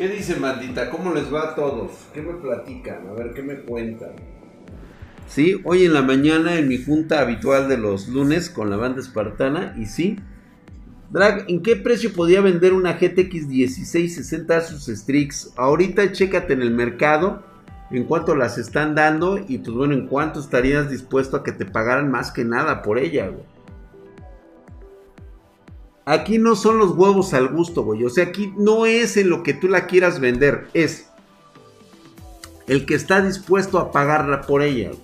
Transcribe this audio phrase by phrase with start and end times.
[0.00, 0.88] ¿Qué dice Mandita?
[0.88, 1.90] ¿Cómo les va a todos?
[2.14, 3.06] ¿Qué me platican?
[3.06, 4.12] A ver, ¿qué me cuentan?
[5.28, 9.02] Sí, hoy en la mañana en mi junta habitual de los lunes con la banda
[9.02, 10.16] espartana y sí.
[11.10, 15.52] Drag, ¿en qué precio podía vender una GTX 1660 Asus Strix?
[15.58, 17.42] Ahorita chécate en el mercado
[17.90, 21.66] en cuánto las están dando y pues bueno, en cuánto estarías dispuesto a que te
[21.66, 23.44] pagaran más que nada por ella, güey.
[26.10, 28.02] Aquí no son los huevos al gusto, güey.
[28.02, 31.08] O sea, aquí no es en lo que tú la quieras vender, es
[32.66, 35.02] el que está dispuesto a pagarla por ella, güey.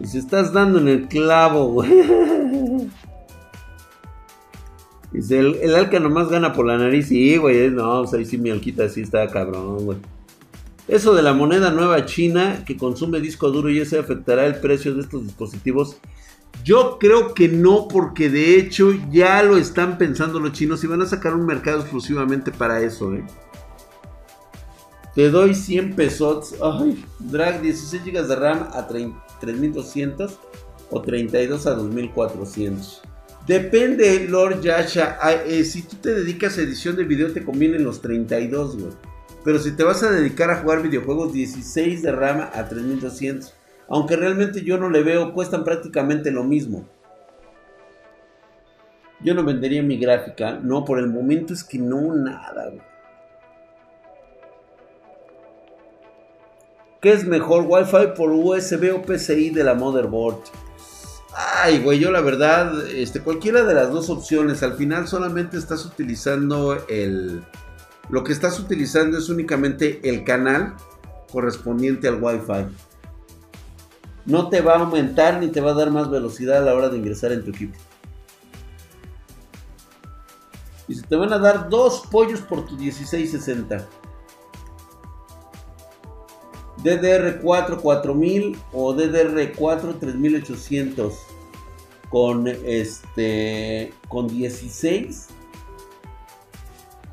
[0.00, 1.90] Y si estás dando en el clavo, güey.
[5.12, 7.08] Dice, el, alca nomás gana por la nariz.
[7.08, 7.68] Sí, güey.
[7.70, 9.98] No, o sea, ahí sí mi alquita sí está cabrón, güey.
[10.88, 14.94] Eso de la moneda nueva china que consume disco duro y ese afectará el precio
[14.94, 15.98] de estos dispositivos.
[16.64, 21.02] Yo creo que no, porque de hecho ya lo están pensando los chinos y van
[21.02, 23.24] a sacar un mercado exclusivamente para eso, ¿eh?
[25.14, 26.54] Te doy 100 pesos.
[26.62, 30.38] Ay, drag 16 GB de RAM a 3200
[30.90, 33.02] o 32 a 2400.
[33.46, 35.18] Depende, Lord Yasha.
[35.46, 38.92] Eh, si tú te dedicas a edición de video, te convienen los 32, güey.
[39.42, 43.54] Pero si te vas a dedicar a jugar videojuegos, 16 de RAM a 3200.
[43.88, 46.86] Aunque realmente yo no le veo, cuestan prácticamente lo mismo.
[49.20, 50.58] Yo no vendería mi gráfica.
[50.62, 52.72] No, por el momento es que no, nada.
[57.00, 60.40] ¿Qué es mejor, Wi-Fi por USB o PCI de la motherboard?
[61.34, 65.84] Ay, güey, yo la verdad, este, cualquiera de las dos opciones, al final solamente estás
[65.84, 67.42] utilizando el...
[68.08, 70.74] Lo que estás utilizando es únicamente el canal
[71.30, 72.66] correspondiente al Wi-Fi.
[74.26, 76.88] No te va a aumentar ni te va a dar más velocidad a la hora
[76.88, 77.78] de ingresar en tu equipo.
[80.88, 83.86] Y se te van a dar dos pollos por tu 1660.
[86.82, 91.14] DDR4 4000 o DDR4 3800
[92.10, 95.28] con este con 16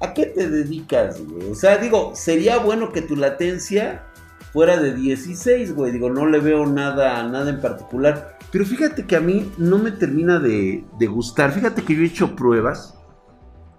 [0.03, 1.21] ¿A qué te dedicas?
[1.49, 4.03] O sea, digo, sería bueno que tu latencia
[4.53, 5.91] fuera de 16, güey.
[5.91, 8.37] Digo, no le veo nada, nada en particular.
[8.51, 11.51] Pero fíjate que a mí no me termina de, de gustar.
[11.51, 12.95] Fíjate que yo he hecho pruebas.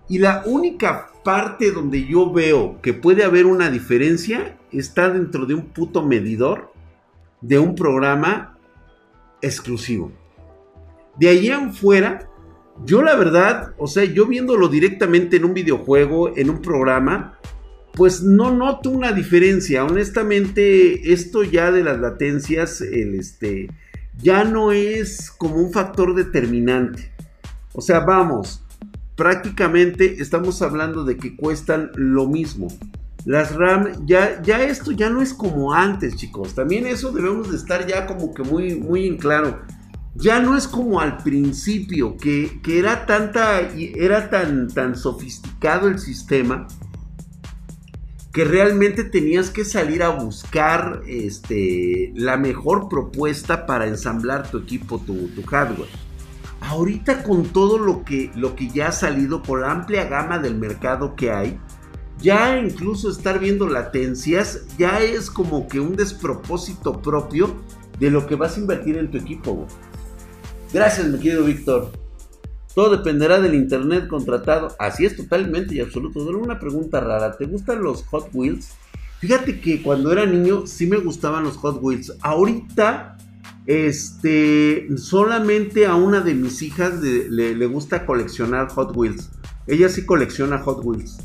[0.08, 5.54] Y la única parte donde yo veo que puede haber una diferencia está dentro de
[5.54, 6.72] un puto medidor
[7.40, 8.58] de un programa
[9.40, 10.12] exclusivo.
[11.16, 12.28] De ahí en fuera,
[12.84, 17.38] yo la verdad, o sea, yo viéndolo directamente en un videojuego, en un programa,
[17.94, 19.84] pues no noto una diferencia.
[19.84, 23.70] Honestamente, esto ya de las latencias, el este,
[24.20, 27.12] ya no es como un factor determinante.
[27.72, 28.64] O sea, vamos,
[29.16, 32.68] prácticamente estamos hablando de que cuestan lo mismo.
[33.24, 36.54] Las RAM, ya, ya esto ya no es como antes, chicos.
[36.54, 39.62] También eso debemos de estar ya como que muy, muy en claro.
[40.16, 45.98] Ya no es como al principio, que, que era tanta, era tan, tan sofisticado el
[45.98, 46.68] sistema
[48.34, 54.98] que realmente tenías que salir a buscar este, la mejor propuesta para ensamblar tu equipo,
[54.98, 55.88] tu, tu hardware.
[56.60, 60.56] Ahorita con todo lo que, lo que ya ha salido, por la amplia gama del
[60.56, 61.60] mercado que hay,
[62.18, 67.54] ya incluso estar viendo latencias ya es como que un despropósito propio
[68.00, 69.64] de lo que vas a invertir en tu equipo.
[70.72, 72.03] Gracias, mi querido Víctor.
[72.74, 74.74] Todo dependerá del internet contratado.
[74.78, 76.24] Así es totalmente y absoluto.
[76.24, 77.36] Solo una pregunta rara.
[77.36, 78.72] ¿Te gustan los Hot Wheels?
[79.20, 82.14] Fíjate que cuando era niño sí me gustaban los Hot Wheels.
[82.20, 83.16] Ahorita,
[83.66, 89.30] este, solamente a una de mis hijas le, le gusta coleccionar Hot Wheels.
[89.66, 91.18] Ella sí colecciona Hot Wheels.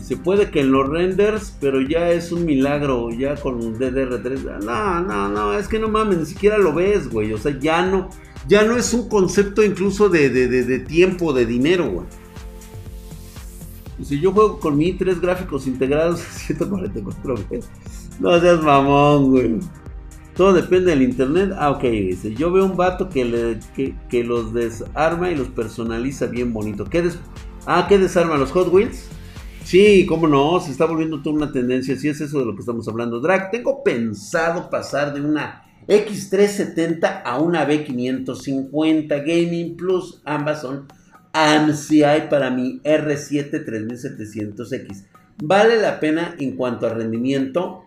[0.00, 4.64] Se puede que en los renders, pero ya es un milagro, ya con DDR3.
[4.64, 7.32] No, no, no, es que no mames, ni siquiera lo ves, güey.
[7.32, 8.08] O sea, ya no,
[8.48, 12.06] ya no es un concepto incluso de, de, tiempo, de dinero, güey.
[14.02, 17.70] Si yo juego con mi tres gráficos integrados 144 veces.
[18.20, 19.58] No seas mamón, güey.
[20.36, 21.52] Todo depende del internet.
[21.58, 22.34] Ah, ok, dice.
[22.34, 23.58] Yo veo un vato que, le,
[24.10, 26.84] que, los desarma y los personaliza bien bonito.
[26.84, 27.18] ¿Qué des
[27.66, 28.36] ah, ¿qué desarma?
[28.36, 29.08] ¿Los Hot Wheels?
[29.66, 32.60] Sí, cómo no, se está volviendo toda una tendencia, si es eso de lo que
[32.60, 33.18] estamos hablando.
[33.18, 40.86] Drag, tengo pensado pasar de una X370 a una B550 Gaming Plus, ambas son
[41.32, 45.04] AMCI para mi R7 3700X.
[45.42, 47.86] ¿Vale la pena en cuanto a rendimiento?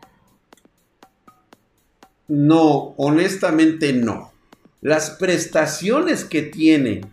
[2.28, 4.34] No, honestamente no.
[4.82, 7.04] las prestaciones que tiene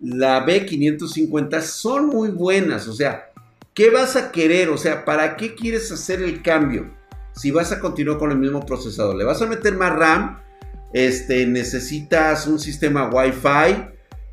[0.00, 2.86] la B550 son muy buenas.
[2.86, 3.27] O sea,
[3.78, 4.70] ¿qué vas a querer?
[4.70, 6.90] O sea, ¿para qué quieres hacer el cambio?
[7.32, 10.40] Si vas a continuar con el mismo procesador, le vas a meter más RAM,
[10.92, 13.84] este, necesitas un sistema Wi-Fi,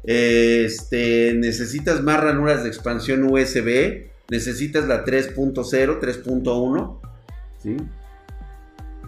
[0.04, 5.54] este, necesitas más ranuras de expansión USB, necesitas la 3.0,
[6.00, 7.00] 3.1,
[7.62, 7.78] ¿sí?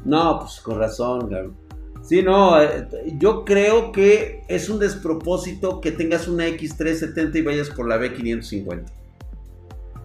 [0.05, 1.55] No, pues con razón,
[2.03, 2.87] Sí, no, eh,
[3.17, 8.85] yo creo que es un despropósito que tengas una X370 y vayas por la B550.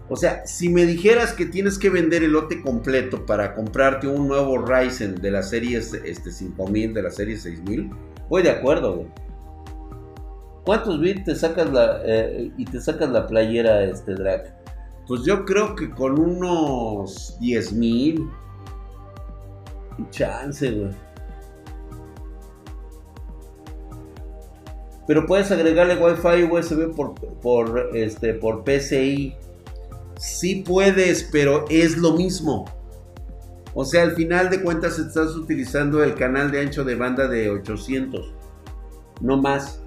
[0.09, 4.27] O sea, si me dijeras que tienes que vender el lote completo para comprarte un
[4.27, 7.89] nuevo Ryzen de la serie este, 5000, de la serie 6000,
[8.29, 9.07] voy de acuerdo, güey.
[10.65, 14.55] ¿Cuántos bits te sacas la eh, y te sacas la playera este drag?
[15.07, 18.29] Pues yo creo que con unos 10.000
[20.09, 20.91] chance, güey.
[25.05, 29.35] Pero puedes agregarle Wi-Fi USB por, por, este, por PCI.
[30.23, 32.63] Sí puedes, pero es lo mismo.
[33.73, 37.49] O sea, al final de cuentas estás utilizando el canal de ancho de banda de
[37.49, 38.33] 800.
[39.19, 39.83] No más.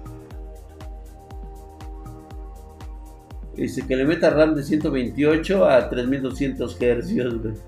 [3.55, 7.59] Dice que le meta RAM de 128 a 3200 Hz.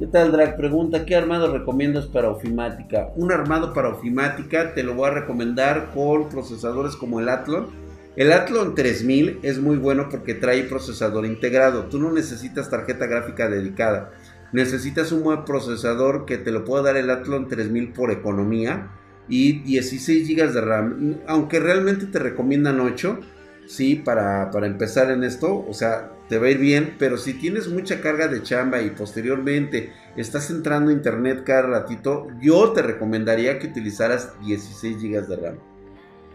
[0.00, 0.56] ¿Qué tal, Drag?
[0.56, 3.12] Pregunta, ¿qué armado recomiendas para ofimática?
[3.14, 7.81] Un armado para ofimática te lo voy a recomendar con procesadores como el Athlon.
[8.14, 11.86] El Athlon 3000 es muy bueno porque trae procesador integrado.
[11.86, 14.12] Tú no necesitas tarjeta gráfica dedicada.
[14.52, 18.90] Necesitas un buen procesador que te lo pueda dar el Athlon 3000 por economía
[19.28, 21.20] y 16 GB de RAM.
[21.26, 23.20] Aunque realmente te recomiendan 8
[23.66, 27.68] sí, para, empezar en esto, o sea, te va a ir bien, pero si tienes
[27.68, 33.58] mucha carga de chamba y posteriormente estás entrando a internet cada ratito, yo te recomendaría
[33.58, 35.71] que utilizaras 16 GB de RAM.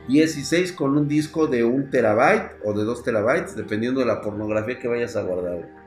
[0.08, 4.80] 16 con un disco de 1 terabyte o de 2 terabytes, dependiendo de la pornografía
[4.80, 5.78] que vayas a guardar.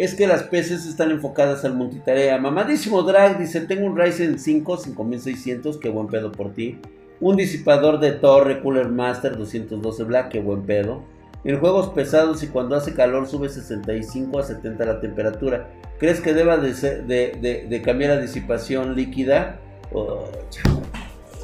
[0.00, 2.38] es que las PCs están enfocadas al multitarea.
[2.38, 6.78] Mamadísimo Drag dice, tengo un Ryzen 5 5600, qué buen pedo por ti.
[7.20, 11.02] Un disipador de torre Cooler Master 212 Black, qué buen pedo.
[11.42, 15.70] En juegos pesados y cuando hace calor sube 65 a 70 la temperatura.
[15.98, 19.58] ¿Crees que deba de, cambiar a disipación líquida?
[19.92, 20.24] Oh,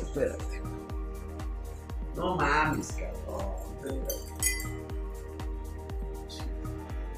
[0.02, 0.62] espérate.
[2.14, 3.56] No mames, cabrón.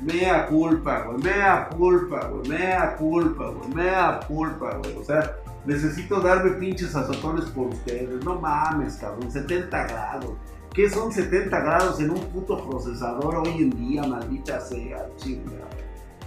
[0.00, 1.19] Mea culpa, güey.
[1.19, 2.48] Mea culpa, güey.
[2.48, 3.69] Mea culpa, güey.
[3.75, 4.96] Mea culpa, güey.
[4.96, 8.25] O sea, necesito darme pinches azotones por ustedes.
[8.25, 9.30] No mames, cabrón.
[9.30, 10.32] 70 grados.
[10.74, 15.68] ¿Qué son 70 grados en un puto procesador hoy en día, maldita sea, chingada?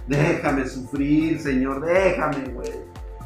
[0.06, 1.84] Déjame sufrir, señor.
[1.84, 2.70] Déjame, güey.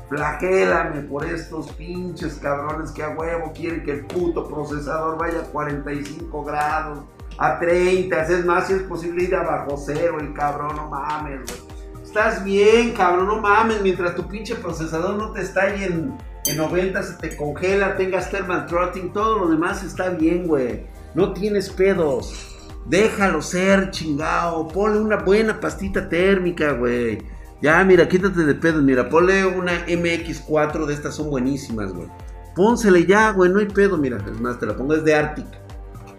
[0.08, 5.44] Flagélame por estos pinches cabrones que a huevo quieren que el puto procesador vaya a
[5.44, 7.00] 45 grados
[7.38, 11.40] a 30, es más, si es posible ir a bajo cero, el cabrón, no mames,
[11.44, 12.02] güey.
[12.02, 16.16] Estás bien, cabrón, no mames, mientras tu pinche procesador no te está ahí en,
[16.46, 20.86] en 90, se te congela, tengas thermal throttling, todo lo demás está bien, güey.
[21.16, 22.56] No tienes pedos.
[22.86, 24.68] Déjalo ser, chingao.
[24.68, 27.18] Ponle una buena pastita térmica, güey.
[27.60, 28.84] Ya, mira, quítate de pedos.
[28.84, 32.06] Mira, ponle una MX4 de estas, son buenísimas, güey.
[32.54, 33.99] Pónsele ya, güey, no hay pedo.
[33.99, 35.66] Mira, es más, te la pongo, es de Arctic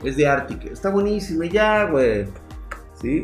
[0.03, 0.65] es de Arctic.
[0.65, 2.27] Está buenísimo, ya, güey.
[3.01, 3.23] ¿Sí?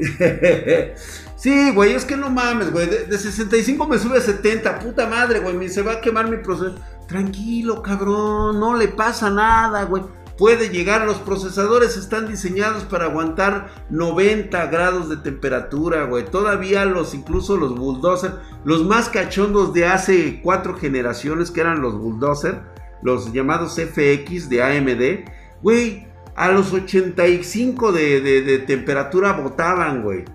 [1.36, 2.88] sí, güey, es que no mames, güey.
[2.88, 4.80] De, 65 me sube a 70.
[4.80, 5.70] Puta madre, güey.
[5.70, 6.80] Se va a quemar mi procesador.
[7.08, 8.60] Tranquilo, cabrón.
[8.60, 10.04] No le pasa nada, güey.
[10.38, 16.26] Puede llegar, los procesadores están diseñados para aguantar 90 grados de temperatura, güey.
[16.26, 18.32] Todavía los, incluso los bulldozer,
[18.66, 22.62] los más cachondos de hace cuatro generaciones, que eran los bulldozer,
[23.04, 25.30] los llamados FX de AMD,
[25.62, 30.26] güey, a los 85 de, de, temperatura botaban, güey.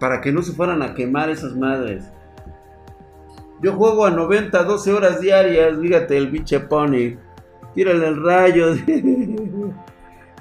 [0.00, 2.04] Para que no se fueran a quemar esas madres.
[3.62, 5.78] Yo juego a 90, 12 horas diarias.
[5.78, 7.16] Fíjate el biche pony.
[7.74, 8.74] Tírale el rayo.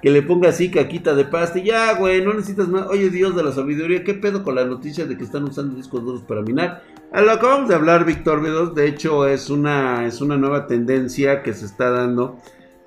[0.03, 1.59] que le ponga así caquita de pasta.
[1.59, 2.87] Ya, güey, no necesitas más.
[2.87, 6.03] Oye, Dios de la sabiduría, ¿qué pedo con la noticia de que están usando discos
[6.03, 6.83] duros para minar?
[7.13, 8.75] A lo acabamos de hablar, Víctor Vedos.
[8.75, 12.37] De hecho, es una, es una nueva tendencia que se está dando.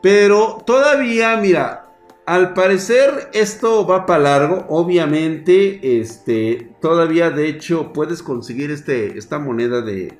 [0.02, 1.86] Pero todavía, mira,
[2.26, 4.66] al parecer esto va para largo.
[4.68, 10.18] Obviamente, este, todavía de hecho puedes conseguir este, esta moneda de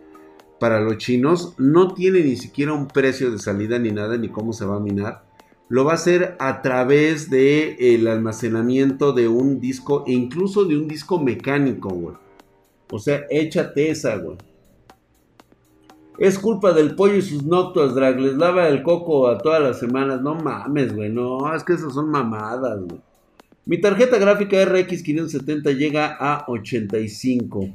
[0.59, 1.55] para los chinos.
[1.59, 4.81] No tiene ni siquiera un precio de salida ni nada, ni cómo se va a
[4.81, 5.25] minar.
[5.69, 10.77] Lo va a hacer a través de el almacenamiento de un disco e incluso de
[10.77, 12.17] un disco mecánico, güey.
[12.91, 14.37] O sea, échate esa, güey.
[16.19, 18.19] Es culpa del pollo y sus noctos, drag.
[18.21, 20.23] Les lava el coco a todas las semanas.
[20.23, 21.11] No mames, güey.
[21.11, 23.01] No, es que esas son mamadas, güey.
[23.67, 27.69] Mi tarjeta gráfica RX 570 llega a 85.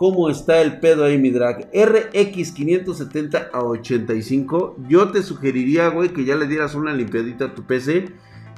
[0.00, 1.68] ¿Cómo está el pedo ahí, mi drag?
[1.74, 4.76] RX 570 a 85.
[4.88, 8.08] Yo te sugeriría, güey, que ya le dieras una limpiadita a tu PC.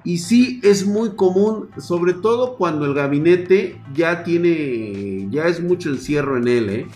[0.04, 5.90] Y sí, es muy común, sobre todo cuando el gabinete ya tiene, ya es mucho
[5.90, 6.87] encierro en él, ¿eh?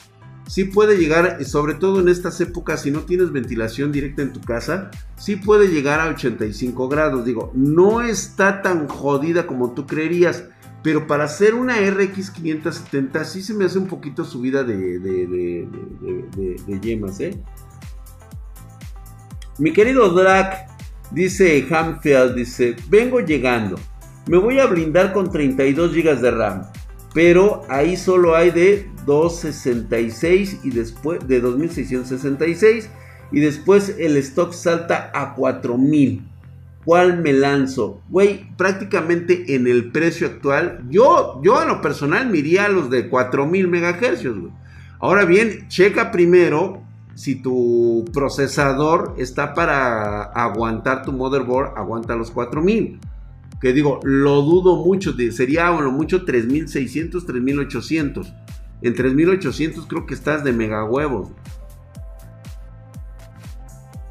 [0.46, 4.40] sí puede llegar, sobre todo en estas épocas, si no tienes ventilación directa en tu
[4.40, 7.24] casa, sí puede llegar a 85 grados.
[7.24, 10.44] Digo, no está tan jodida como tú creerías,
[10.82, 16.80] pero para hacer una RX 570 sí se me hace un poquito subida de, de,
[16.80, 17.38] yemas, ¿eh?
[19.58, 20.68] Mi querido Drac,
[21.10, 23.76] dice Hamfield, dice, vengo llegando,
[24.26, 26.62] me voy a blindar con 32 GB de RAM
[27.16, 32.90] pero ahí solo hay de 266 y después de 2666
[33.32, 36.22] y después el stock salta a 4000.
[36.86, 38.00] ¿Cuál me lanzo?
[38.08, 43.10] Güey, prácticamente en el precio actual, yo, yo a lo personal miría a los de
[43.10, 44.52] 4000 MHz, güey.
[44.98, 46.82] Ahora bien, checa primero
[47.14, 52.98] si tu procesador está para aguantar tu motherboard, aguanta los 4000
[53.60, 58.32] que digo, lo dudo mucho, sería a lo mucho 3600, 3800.
[58.82, 61.30] En 3800 creo que estás de mega huevos.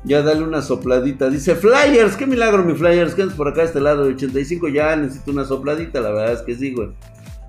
[0.06, 1.30] Ya dale una sopladita.
[1.30, 3.16] Dice Flyers, qué milagro mi Flyers.
[3.16, 4.68] Que por acá a este lado de 85.
[4.70, 6.00] Ya necesito una sopladita.
[6.00, 6.90] La verdad es que sí, güey.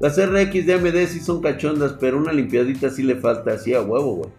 [0.01, 3.81] Las RX de AMD sí son cachondas, pero una limpiadita sí le falta así a
[3.81, 4.31] huevo, güey.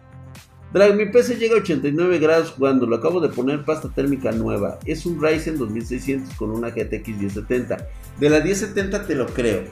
[0.72, 4.78] Drag, mi PC llega a 89 grados cuando lo acabo de poner pasta térmica nueva.
[4.84, 7.88] Es un Ryzen 2600 con una GTX 1070.
[8.20, 9.62] De la 1070 te lo creo.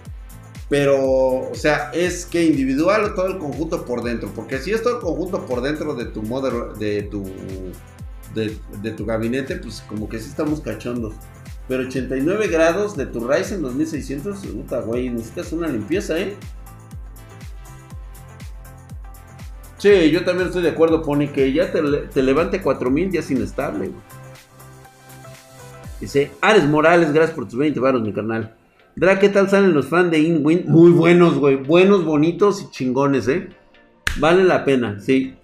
[0.68, 4.30] Pero, o sea, es que individual o todo el conjunto por dentro.
[4.34, 7.24] Porque si es todo el conjunto por dentro de tu modelo, de tu,
[8.36, 11.14] de, tu gabinete, pues como que sí estamos cachondos.
[11.66, 16.36] Pero 89 grados de tu Ryzen 2600, puta, güey, necesitas una limpieza, ¿eh?
[19.78, 23.90] Sí, yo también estoy de acuerdo, Pony, que ya te, levante 4000 ya es inestable.
[26.00, 28.54] Dice, Ares Morales, gracias por tus 20 varos, mi carnal.
[28.94, 30.64] Dra, ¿qué tal salen los fans de Inwin?
[30.68, 31.56] Muy buenos, güey.
[31.56, 33.48] Buenos, bonitos y chingones, ¿eh?
[34.18, 35.34] Vale la pena, sí.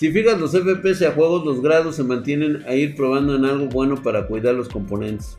[0.00, 3.66] Si fijas los FPS a juegos, los grados se mantienen a ir probando en algo
[3.66, 5.36] bueno para cuidar los componentes.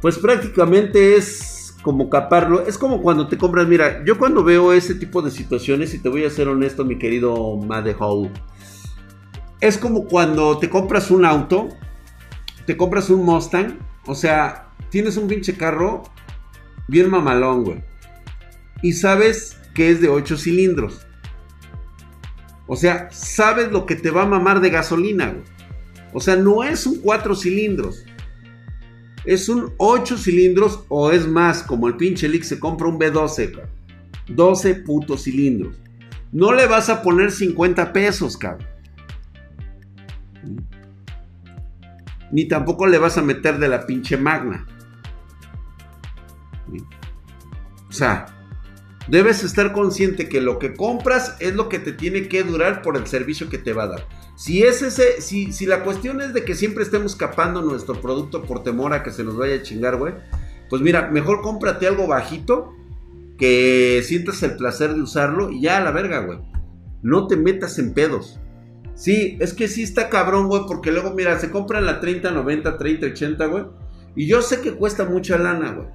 [0.00, 2.66] Pues prácticamente es como caparlo.
[2.66, 6.08] Es como cuando te compras, mira, yo cuando veo ese tipo de situaciones, y te
[6.08, 7.94] voy a ser honesto, mi querido Made
[9.60, 11.68] es como cuando te compras un auto,
[12.66, 16.02] te compras un Mustang, o sea, tienes un pinche carro
[16.88, 17.84] bien mamalón, güey.
[18.82, 21.06] Y sabes que es de 8 cilindros.
[22.66, 25.44] O sea, sabes lo que te va a mamar de gasolina, güey.
[26.12, 28.04] O sea, no es un 4 cilindros.
[29.24, 33.60] Es un 8 cilindros o es más, como el pinche Lick se compra un B12,
[34.28, 35.76] 12 putos cilindros.
[36.32, 38.66] No le vas a poner 50 pesos, cabrón.
[42.32, 44.66] Ni tampoco le vas a meter de la pinche magna.
[47.88, 48.26] O sea,
[49.08, 52.96] debes estar consciente que lo que compras es lo que te tiene que durar por
[52.96, 54.06] el servicio que te va a dar.
[54.36, 58.42] Si es ese, si, si la cuestión es de que siempre estemos capando nuestro producto
[58.42, 60.14] por temor a que se nos vaya a chingar, güey,
[60.68, 62.72] pues mira, mejor cómprate algo bajito
[63.38, 66.38] que sientas el placer de usarlo y ya a la verga, güey.
[67.02, 68.40] No te metas en pedos.
[68.94, 72.78] Sí, es que sí está cabrón, güey, porque luego, mira, se compran la 30, 90,
[72.78, 73.64] 30, 80, güey.
[74.16, 75.88] Y yo sé que cuesta mucha lana, güey.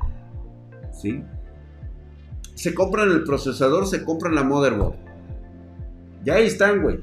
[1.01, 1.23] Sí.
[2.59, 4.97] Se compran el procesador, se compran la motherboard.
[6.25, 6.99] Ya ahí están, güey.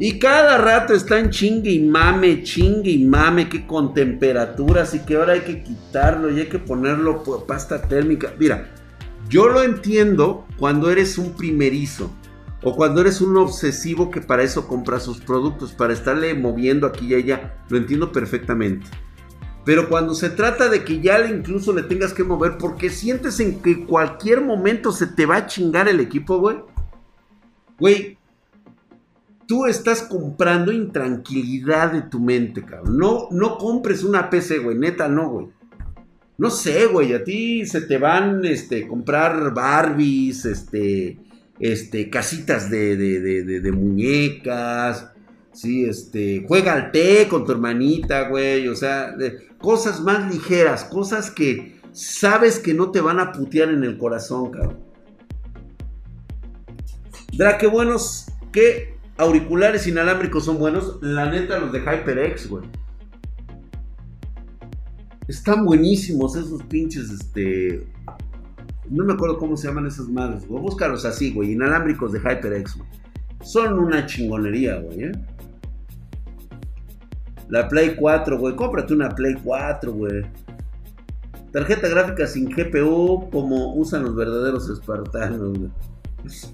[0.00, 5.14] Y cada rato están chingue y mame, chingue y mame, que con temperaturas y que
[5.14, 8.34] ahora hay que quitarlo y hay que ponerlo por pasta térmica.
[8.36, 8.68] Mira,
[9.28, 12.10] yo lo entiendo cuando eres un primerizo
[12.60, 17.06] o cuando eres un obsesivo que para eso compra sus productos, para estarle moviendo aquí
[17.06, 17.62] y allá.
[17.68, 18.88] Lo entiendo perfectamente.
[19.64, 23.60] Pero cuando se trata de que ya incluso le tengas que mover porque sientes en
[23.60, 26.56] que cualquier momento se te va a chingar el equipo, güey.
[27.78, 28.18] Güey,
[29.46, 32.96] tú estás comprando intranquilidad de tu mente, cabrón.
[32.96, 35.48] No, no compres una PC, güey, neta, no, güey.
[36.38, 41.18] No sé, güey, a ti se te van, este, comprar Barbies, este,
[41.58, 45.09] este, casitas de, de, de, muñecas,
[45.52, 49.14] sí, este, juega al té con tu hermanita, güey, o sea,
[49.58, 54.50] cosas más ligeras, cosas que sabes que no te van a putear en el corazón,
[54.50, 54.78] cabrón.
[57.32, 60.98] Dra, qué buenos, qué auriculares inalámbricos son buenos.
[61.00, 62.64] La neta, los de HyperX, güey.
[65.28, 67.86] Están buenísimos esos pinches, este...
[68.88, 70.60] No me acuerdo cómo se llaman esas madres, güey.
[70.60, 71.52] Búscalos así, güey.
[71.52, 72.88] Inalámbricos de HyperX, güey.
[73.42, 75.12] Son una chingonería, güey, ¿eh?
[77.50, 78.54] La Play 4, güey.
[78.56, 80.22] Cómprate una Play 4, güey.
[81.52, 85.70] Tarjeta gráfica sin GPU como usan los verdaderos espartanos, güey.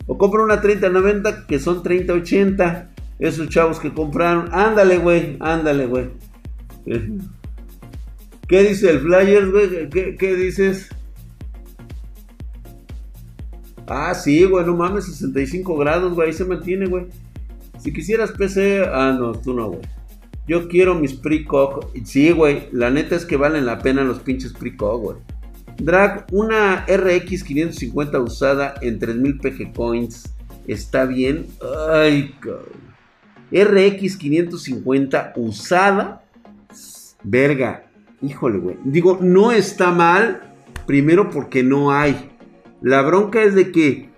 [0.06, 2.90] O compra una 3090 que son 3080.
[3.18, 4.48] Esos chavos que compraron.
[4.52, 5.36] Ándale, güey.
[5.40, 6.10] Ándale, güey.
[8.48, 9.88] ¿Qué dice el Flyers, güey?
[9.90, 10.88] ¿Qué, ¿Qué, dices?
[13.88, 17.06] Ah, sí, güey, no mames, 65 grados, güey, ahí se mantiene, güey.
[17.78, 19.82] Si quisieras PC, ah, no, tú no, güey.
[20.46, 21.88] Yo quiero mis Precock.
[22.04, 25.16] Sí, güey, la neta es que valen la pena los pinches Precock, güey.
[25.78, 30.34] Drag, una RX 550 usada en 3000 PG Coins.
[30.66, 31.46] ¿Está bien?
[31.92, 32.86] Ay, cabrón.
[33.52, 36.24] RX 550 usada.
[37.22, 37.86] Verga.
[38.22, 38.76] Híjole, güey.
[38.84, 40.54] Digo, no está mal.
[40.86, 42.30] Primero porque no hay.
[42.80, 44.10] La bronca es de que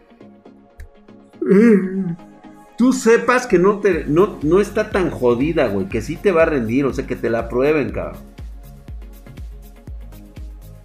[2.79, 5.89] tú sepas que no, te, no, no está tan jodida, güey.
[5.89, 6.87] Que sí te va a rendir.
[6.87, 8.23] O sea, que te la prueben, cabrón.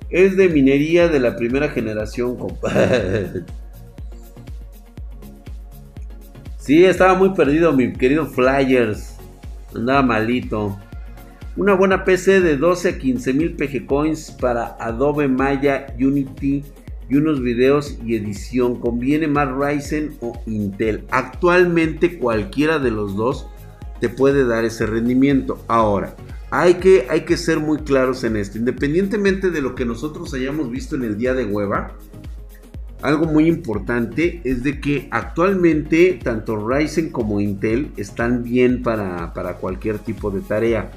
[0.09, 3.45] Es de minería de la primera generación, compadre.
[6.57, 9.17] Sí, estaba muy perdido mi querido Flyers.
[9.75, 10.79] Andaba malito.
[11.57, 16.63] Una buena PC de 12 a 15 mil PG Coins para Adobe Maya Unity
[17.17, 18.79] unos videos y edición.
[18.79, 21.05] ¿Conviene más Ryzen o Intel?
[21.11, 23.47] Actualmente cualquiera de los dos
[23.99, 25.63] te puede dar ese rendimiento.
[25.67, 26.15] Ahora,
[26.51, 28.57] hay que, hay que ser muy claros en esto.
[28.57, 31.93] Independientemente de lo que nosotros hayamos visto en el día de hueva,
[33.01, 39.55] algo muy importante es de que actualmente tanto Ryzen como Intel están bien para, para
[39.55, 40.91] cualquier tipo de tarea.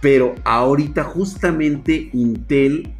[0.00, 2.92] Pero ahorita justamente Intel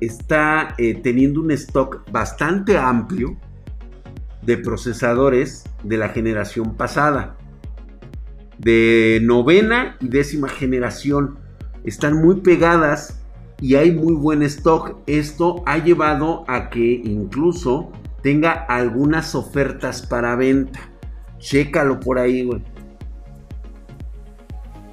[0.00, 3.36] está eh, teniendo un stock bastante amplio
[4.42, 7.36] de procesadores de la generación pasada.
[8.58, 11.38] De novena y décima generación.
[11.84, 13.20] Están muy pegadas
[13.60, 14.96] y hay muy buen stock.
[15.06, 17.90] Esto ha llevado a que incluso
[18.22, 20.80] tenga algunas ofertas para venta.
[21.38, 22.62] Chécalo por ahí, güey.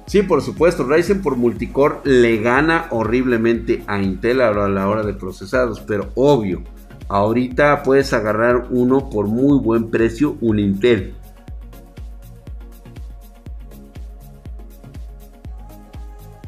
[0.08, 5.12] Sí, por supuesto, Ryzen por multicore le gana horriblemente a Intel a la hora de
[5.12, 6.62] procesados, pero obvio,
[7.08, 11.14] ahorita puedes agarrar uno por muy buen precio, un Intel.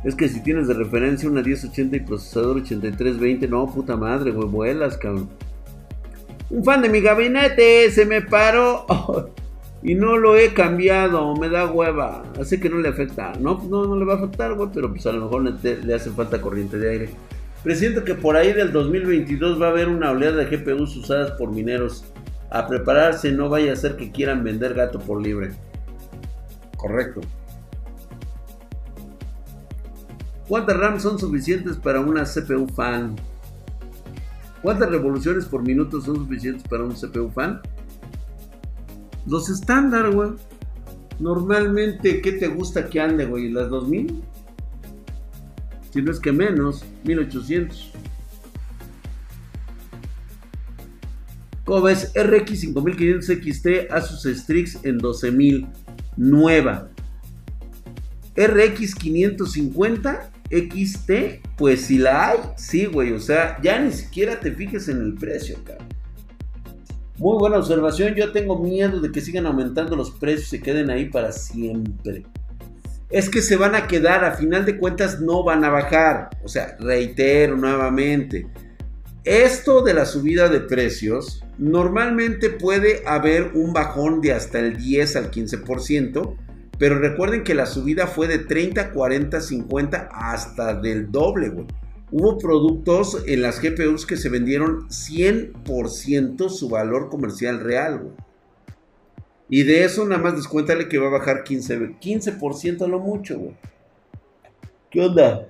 [0.05, 4.49] Es que si tienes de referencia una 1080 y procesador 8320, no, puta madre, güey,
[4.49, 5.29] vuelas, cabrón.
[6.49, 8.87] Un fan de mi gabinete se me paró.
[9.83, 12.23] Y no lo he cambiado, me da hueva.
[12.39, 13.33] Así que no le afecta.
[13.41, 16.11] No, no, no le va a afectar, güey, pero pues a lo mejor le, hace
[16.11, 17.11] falta corriente de aire.
[17.65, 21.51] Presiento que por ahí del 2022 va a haber una oleada de GPUs usadas por
[21.51, 22.05] mineros.
[22.51, 25.53] A prepararse, no vaya a ser que quieran vender gato por libre.
[26.77, 27.21] Correcto.
[30.49, 33.17] ¿Cuántas RAM son suficientes para una CPU fan?
[34.63, 37.63] ¿Cuántas revoluciones por minuto son suficientes para un CPU fan?
[39.27, 40.31] Los estándar, güey.
[41.19, 43.51] Normalmente, ¿qué te gusta que ande, güey?
[43.51, 44.23] ¿Las 2000?
[45.93, 47.93] Si no es que menos, 1800.
[51.65, 52.13] ¿Cómo ves?
[52.15, 55.69] RX 5500 XT Asus Strix en 12000.
[56.17, 56.89] Nueva.
[58.37, 61.13] RX 550 XT,
[61.57, 63.13] pues si la hay, sí, güey.
[63.13, 65.87] O sea, ya ni siquiera te fijes en el precio, cara.
[67.21, 68.15] Muy buena observación.
[68.15, 72.25] Yo tengo miedo de que sigan aumentando los precios y se queden ahí para siempre.
[73.11, 76.31] Es que se van a quedar, a final de cuentas no van a bajar.
[76.43, 78.47] O sea, reitero nuevamente.
[79.23, 85.17] Esto de la subida de precios, normalmente puede haber un bajón de hasta el 10
[85.17, 86.37] al 15%,
[86.79, 91.67] pero recuerden que la subida fue de 30, 40, 50 hasta del doble, güey.
[92.13, 98.15] Hubo productos en las GPUs que se vendieron 100% su valor comercial real, güey.
[99.49, 103.39] Y de eso nada más descuéntale que va a bajar 15%, 15 a lo mucho,
[103.39, 103.57] güey.
[104.91, 105.49] ¿Qué onda?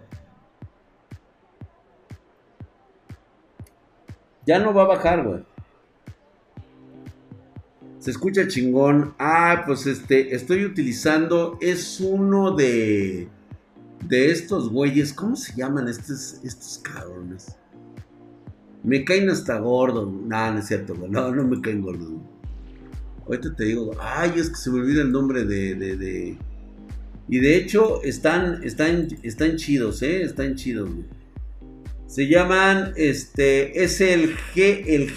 [4.46, 5.44] Ya no va a bajar, güey.
[7.98, 9.14] Se escucha chingón.
[9.18, 13.28] Ah, pues este, estoy utilizando, es uno de
[14.08, 17.54] de estos güeyes, ¿cómo se llaman estos, estos cabrones?
[18.82, 20.10] Me caen hasta gordos.
[20.10, 20.94] No, no es cierto.
[21.08, 22.08] No, no me caen gordos.
[23.26, 25.74] Ahorita te digo, ay, es que se me olvida el nombre de...
[25.74, 26.36] de,
[27.28, 30.22] Y de hecho, están, están, están chidos, ¿eh?
[30.22, 30.90] Están chidos,
[32.06, 35.12] Se llaman, este, es el G, el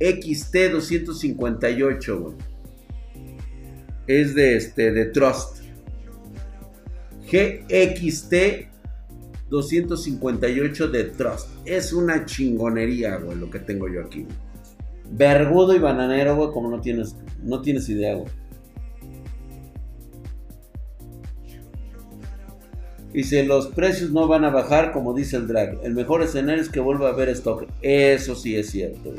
[0.00, 2.34] GXT 258, güey.
[4.06, 5.59] Es de, este, de Trust.
[7.30, 8.34] GXT
[9.50, 11.48] 258 de Trust.
[11.64, 14.26] Es una chingonería, güey, lo que tengo yo aquí.
[15.10, 18.28] Vergudo y bananero, güey, como no tienes, no tienes idea, güey.
[23.12, 25.80] Dice, los precios no van a bajar como dice el drag.
[25.82, 27.66] El mejor escenario es que vuelva a haber stock.
[27.82, 29.14] Eso sí es cierto.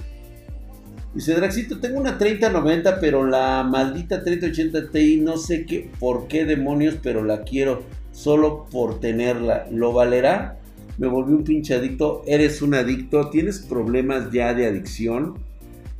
[1.14, 6.46] Dice, Dragcito, tengo una 3090, pero la maldita 3080 Ti no sé qué, por qué
[6.46, 7.84] demonios, pero la quiero
[8.22, 9.68] solo por tenerla.
[9.72, 10.60] ¿Lo valerá?
[10.98, 12.24] Me volví un pinche adicto.
[12.28, 13.30] Eres un adicto.
[13.30, 15.36] ¿Tienes problemas ya de adicción?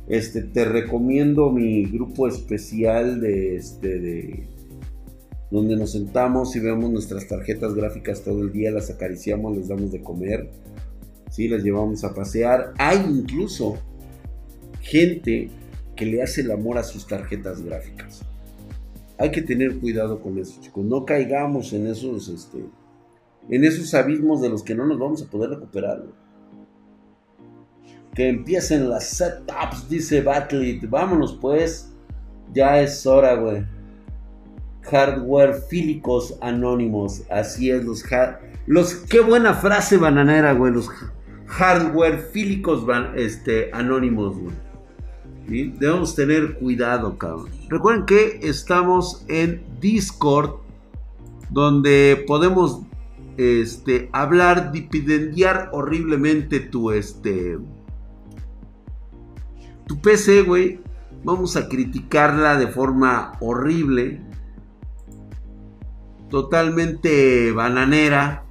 [0.08, 4.46] Este, te recomiendo mi grupo especial de, este, de
[5.50, 9.92] donde nos sentamos y vemos nuestras tarjetas gráficas todo el día, las acariciamos, les damos
[9.92, 10.50] de comer,
[11.30, 11.46] ¿sí?
[11.46, 12.72] las llevamos a pasear.
[12.78, 13.78] Hay incluso
[14.80, 15.50] gente
[15.94, 18.22] que le hace el amor a sus tarjetas gráficas.
[19.22, 20.84] Hay que tener cuidado con eso, chicos.
[20.84, 22.58] No caigamos en esos, este,
[23.48, 26.02] en esos abismos de los que no nos vamos a poder recuperar
[28.16, 30.88] que empiecen las setups, dice Batlit.
[30.88, 31.92] Vámonos pues.
[32.52, 33.64] Ya es hora, güey.
[34.82, 37.22] Hardware fílicos anónimos.
[37.30, 38.04] Así es, los
[38.66, 40.72] los Qué buena frase bananera, güey.
[40.72, 40.90] Los
[41.46, 44.71] hardware fílicos este, anónimos, güey.
[45.46, 47.50] Debemos tener cuidado, cabrón.
[47.68, 50.62] Recuerden que estamos en Discord.
[51.50, 52.80] Donde podemos
[53.36, 57.58] este, hablar, dipidendiar horriblemente tu este
[59.86, 60.80] tu PC, güey,
[61.24, 64.22] vamos a criticarla de forma horrible,
[66.30, 68.44] totalmente bananera.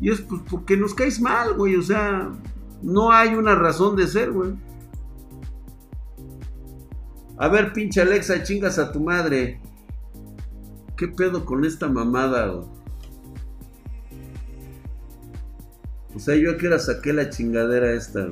[0.00, 2.30] Y es pues, porque nos caes mal, güey, o sea,
[2.82, 4.54] no hay una razón de ser, güey.
[7.38, 9.60] A ver, pinche Alexa, chingas a tu madre.
[10.96, 12.66] ¿Qué pedo con esta mamada, güey?
[16.14, 18.28] O sea, yo aquí la saqué la chingadera esta.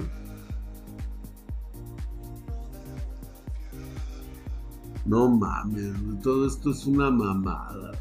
[5.06, 7.92] No mames, todo esto es una mamada.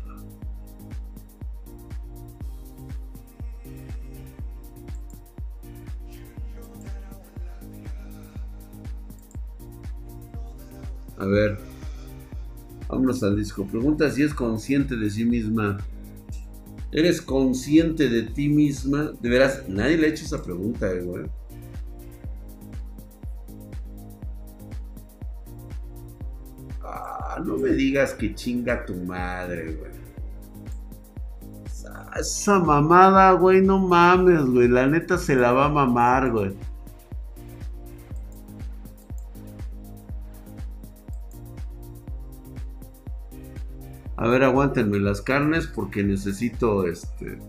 [11.20, 11.58] A ver,
[12.88, 13.66] vámonos al disco.
[13.68, 15.78] Pregunta si es consciente de sí misma.
[16.92, 19.12] ¿Eres consciente de ti misma?
[19.22, 21.26] De veras, nadie le ha hecho esa pregunta, eh, güey.
[27.46, 29.92] no me digas que chinga tu madre, güey.
[32.20, 34.68] Esa, mamada, güey, no mames, güey.
[34.68, 36.54] La neta se la va a mamar, güey.
[44.20, 47.40] A ver, aguántenme las carnes porque necesito este.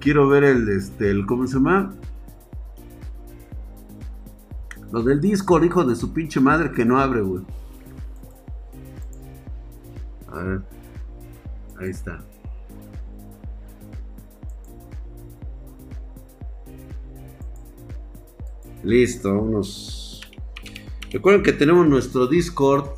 [0.00, 1.94] Quiero ver el, este, el, ¿cómo se llama?
[4.92, 7.42] Lo del Discord, hijo de su pinche madre que no abre, güey.
[10.30, 10.62] A ver.
[11.78, 12.18] Ahí está.
[18.90, 20.20] Listo, vámonos.
[21.12, 22.88] Recuerden que tenemos nuestro Discord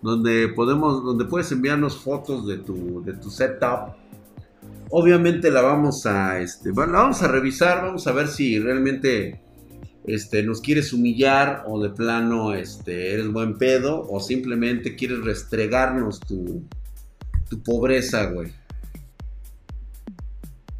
[0.00, 3.94] donde podemos, donde puedes enviarnos fotos de tu, de tu setup
[4.88, 9.42] Obviamente la vamos a, este, vamos a revisar, vamos a ver si realmente
[10.06, 16.20] este, nos quieres humillar o de plano este, eres buen pedo o simplemente quieres restregarnos
[16.20, 16.64] tu,
[17.50, 18.50] tu pobreza, güey.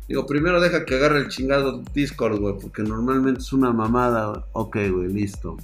[0.08, 4.46] Digo, primero deja que agarre el chingado Discord, güey, porque normalmente es una mamada.
[4.52, 5.56] Ok, güey, listo.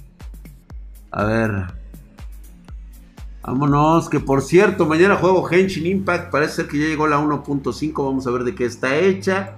[1.11, 1.67] A ver.
[3.41, 6.31] Vámonos, que por cierto, mañana juego Henshin Impact.
[6.31, 8.05] Parece ser que ya llegó la 1.5.
[8.05, 9.55] Vamos a ver de qué está hecha.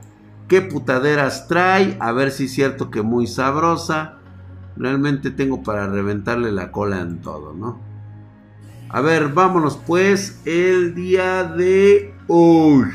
[0.47, 1.97] Qué putaderas trae.
[1.99, 4.19] A ver si es cierto que muy sabrosa.
[4.77, 7.79] Realmente tengo para reventarle la cola en todo, ¿no?
[8.89, 10.41] A ver, vámonos pues.
[10.45, 12.85] El día de hoy.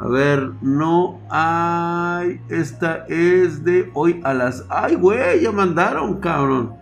[0.00, 2.40] A ver, no hay.
[2.48, 4.64] Esta es de hoy a las.
[4.68, 5.42] ¡Ay, güey!
[5.42, 6.74] Ya mandaron, cabrón.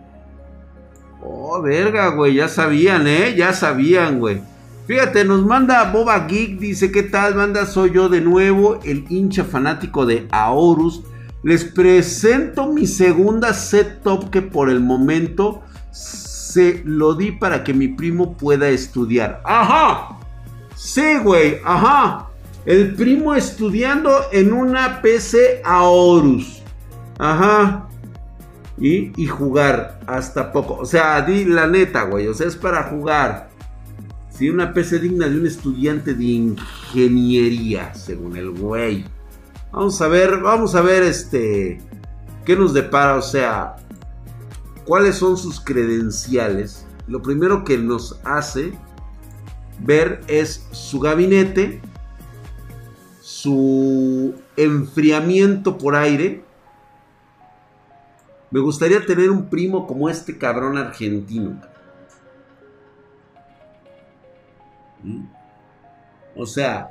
[1.23, 3.33] Oh, verga, güey, ya sabían, ¿eh?
[3.35, 4.41] Ya sabían, güey.
[4.85, 7.65] Fíjate, nos manda Boba Geek, dice, ¿qué tal, banda?
[7.65, 11.03] Soy yo de nuevo, el hincha fanático de Aorus.
[11.43, 14.01] Les presento mi segunda set
[14.31, 19.41] que por el momento se lo di para que mi primo pueda estudiar.
[19.43, 20.17] ¡Ajá!
[20.75, 22.27] Sí, güey, ajá.
[22.67, 26.61] El primo estudiando en una PC Aorus.
[27.17, 27.87] Ajá.
[28.77, 30.73] Y, jugar hasta poco.
[30.73, 32.27] O sea, di la neta, güey.
[32.27, 33.47] O sea, es para jugar.
[34.29, 39.05] Sí, una PC digna de un estudiante de ingeniería, según el güey.
[39.71, 41.81] Vamos a ver, vamos a ver este.
[42.43, 43.15] ¿Qué nos depara?
[43.15, 43.77] O sea,
[44.83, 46.85] ¿cuáles son sus credenciales?
[47.07, 48.73] Lo primero que nos hace
[49.79, 51.79] ver es su gabinete,
[53.37, 56.41] su enfriamiento por aire.
[58.49, 61.61] Me gustaría tener un primo como este cabrón argentino.
[66.35, 66.89] O sea,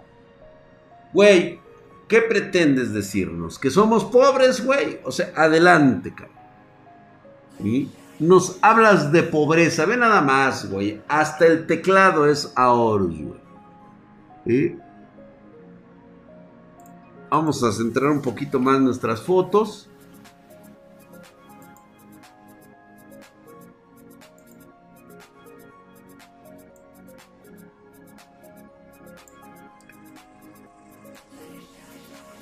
[1.12, 1.58] güey,
[2.06, 3.58] ¿qué pretendes decirnos?
[3.58, 5.00] ¿Que somos pobres, güey?
[5.02, 7.90] O sea, adelante, cabrón.
[8.20, 11.00] Nos hablas de pobreza, ve nada más, güey.
[11.08, 14.85] Hasta el teclado es Aorus, güey.
[17.38, 19.90] Vamos a centrar un poquito más nuestras fotos.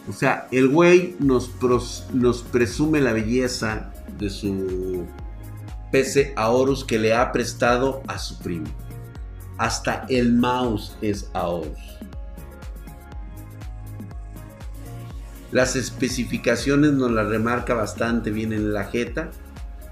[0.09, 1.51] O sea, el güey nos,
[2.13, 5.05] nos presume la belleza de su
[5.91, 8.69] PC Aorus que le ha prestado a su primo.
[9.59, 11.99] Hasta el mouse es Aorus.
[15.55, 19.31] Las especificaciones nos las remarca bastante bien en la jeta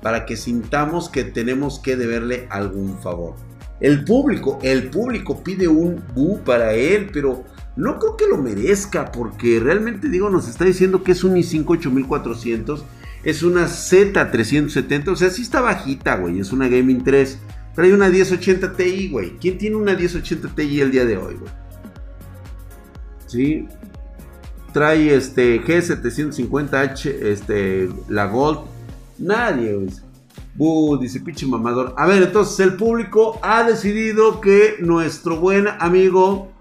[0.02, 3.36] para que sintamos que tenemos que deberle algún favor.
[3.78, 7.44] El público, el público pide un bu para él, pero
[7.76, 11.64] no creo que lo merezca, porque realmente digo, nos está diciendo que es un i5
[11.64, 12.84] 8400,
[13.22, 17.38] es una Z370, o sea, sí está bajita, güey, es una Gaming 3.
[17.76, 19.38] Trae una 1080 Ti, güey.
[19.38, 21.52] ¿Quién tiene una 1080 Ti el día de hoy, güey?
[23.28, 23.68] Sí.
[24.72, 28.60] Trae este G750H, este, la Gold.
[29.18, 31.00] Nadie, güey.
[31.00, 31.94] Dice pinche mamador.
[31.96, 36.52] A ver, entonces el público ha decidido que nuestro buen amigo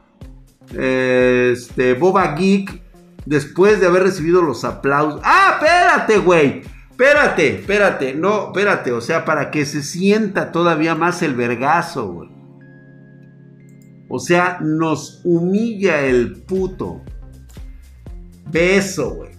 [0.74, 2.82] este, Boba Geek,
[3.26, 5.22] después de haber recibido los aplausos.
[5.24, 6.62] ¡Ah, espérate, güey!
[6.92, 12.30] Espérate, espérate, no, espérate, o sea, para que se sienta todavía más el vergazo, güey.
[14.08, 17.02] O sea, nos humilla el puto.
[18.52, 19.32] Beso, güey.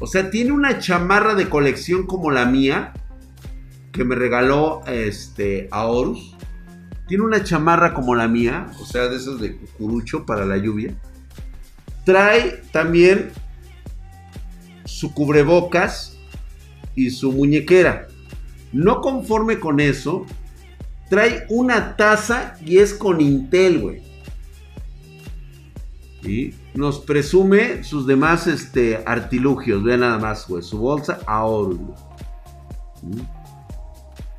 [0.00, 2.92] O sea, tiene una chamarra de colección como la mía,
[3.92, 6.36] que me regaló este, a Horus.
[7.06, 10.94] Tiene una chamarra como la mía, o sea, de esas de cucurucho para la lluvia.
[12.04, 13.30] Trae también
[14.84, 16.18] su cubrebocas
[16.94, 18.08] y su muñequera.
[18.72, 20.26] No conforme con eso,
[21.08, 24.02] trae una taza y es con Intel, güey.
[26.24, 29.82] Y nos presume sus demás este, artilugios.
[29.82, 30.62] Vean nada más, güey.
[30.62, 31.78] Su bolsa ahora.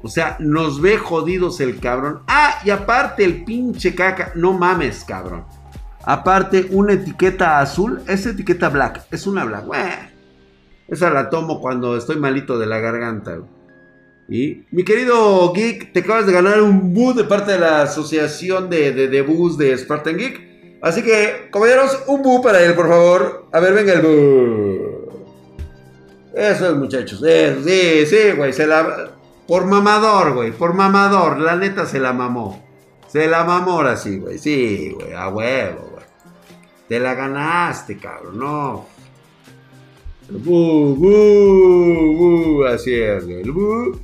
[0.01, 2.21] O sea, nos ve jodidos el cabrón.
[2.27, 4.33] Ah, y aparte el pinche caca.
[4.35, 5.45] No mames, cabrón.
[6.03, 8.01] Aparte, una etiqueta azul.
[8.07, 9.05] Es etiqueta black.
[9.11, 9.65] Es una black.
[10.87, 13.39] esa la tomo cuando estoy malito de la garganta.
[14.27, 18.69] Y mi querido Geek, te acabas de ganar un bus de parte de la asociación
[18.69, 20.54] de, de, de bus de Spartan Geek.
[20.85, 23.47] Así que, compañeros, un bu para él, por favor.
[23.51, 25.09] A ver, venga el bu.
[26.35, 27.19] Eso es, muchachos.
[27.19, 28.53] sí, sí, güey.
[28.53, 29.09] Se la.
[29.47, 31.39] Por mamador, güey, por mamador.
[31.39, 32.63] La neta se la mamó.
[33.07, 34.37] Se la mamó ahora sí, güey.
[34.37, 36.05] Sí, güey, a huevo, güey.
[36.87, 38.85] Te la ganaste, cabrón, no.
[40.29, 42.15] Bu, bu,
[42.59, 42.65] bu.
[42.65, 43.41] Así es, güey.
[43.41, 43.99] El bu.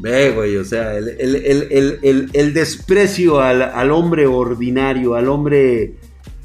[0.00, 5.96] Ve, güey, o sea, el, el, el, desprecio al, al, hombre ordinario, al hombre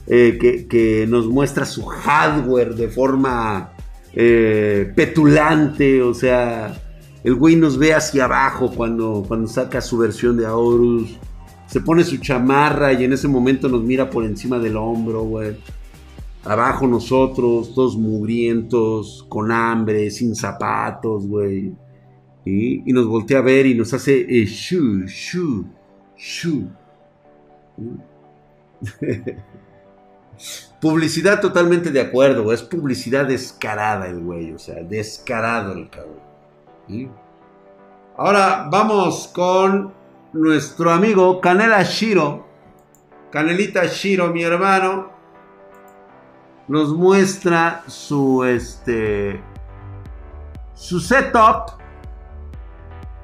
[0.07, 3.73] eh, que, que, nos muestra su hardware de forma
[4.13, 6.75] eh, petulante, o sea,
[7.23, 11.17] el güey nos ve hacia abajo cuando, cuando saca su versión de Aorus.
[11.67, 15.55] Se pone su chamarra y en ese momento nos mira por encima del hombro, güey.
[16.43, 21.73] Abajo nosotros, todos mugrientos, con hambre, sin zapatos, güey.
[22.45, 25.65] Y, nos voltea a ver y nos hace eh, shu, shu,
[26.17, 26.69] shu.
[30.81, 36.19] Publicidad totalmente de acuerdo, es publicidad descarada el güey, o sea, descarado el cabrón.
[38.17, 39.93] Ahora vamos con
[40.33, 42.45] nuestro amigo Canela Shiro.
[43.31, 45.11] Canelita Shiro, mi hermano.
[46.67, 49.41] Nos muestra su este.
[50.73, 51.82] Su setup.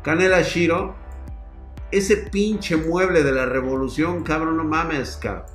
[0.03, 0.95] Canela Shiro.
[1.91, 5.45] Ese pinche mueble de la revolución, cabrón, no mames, cabrón.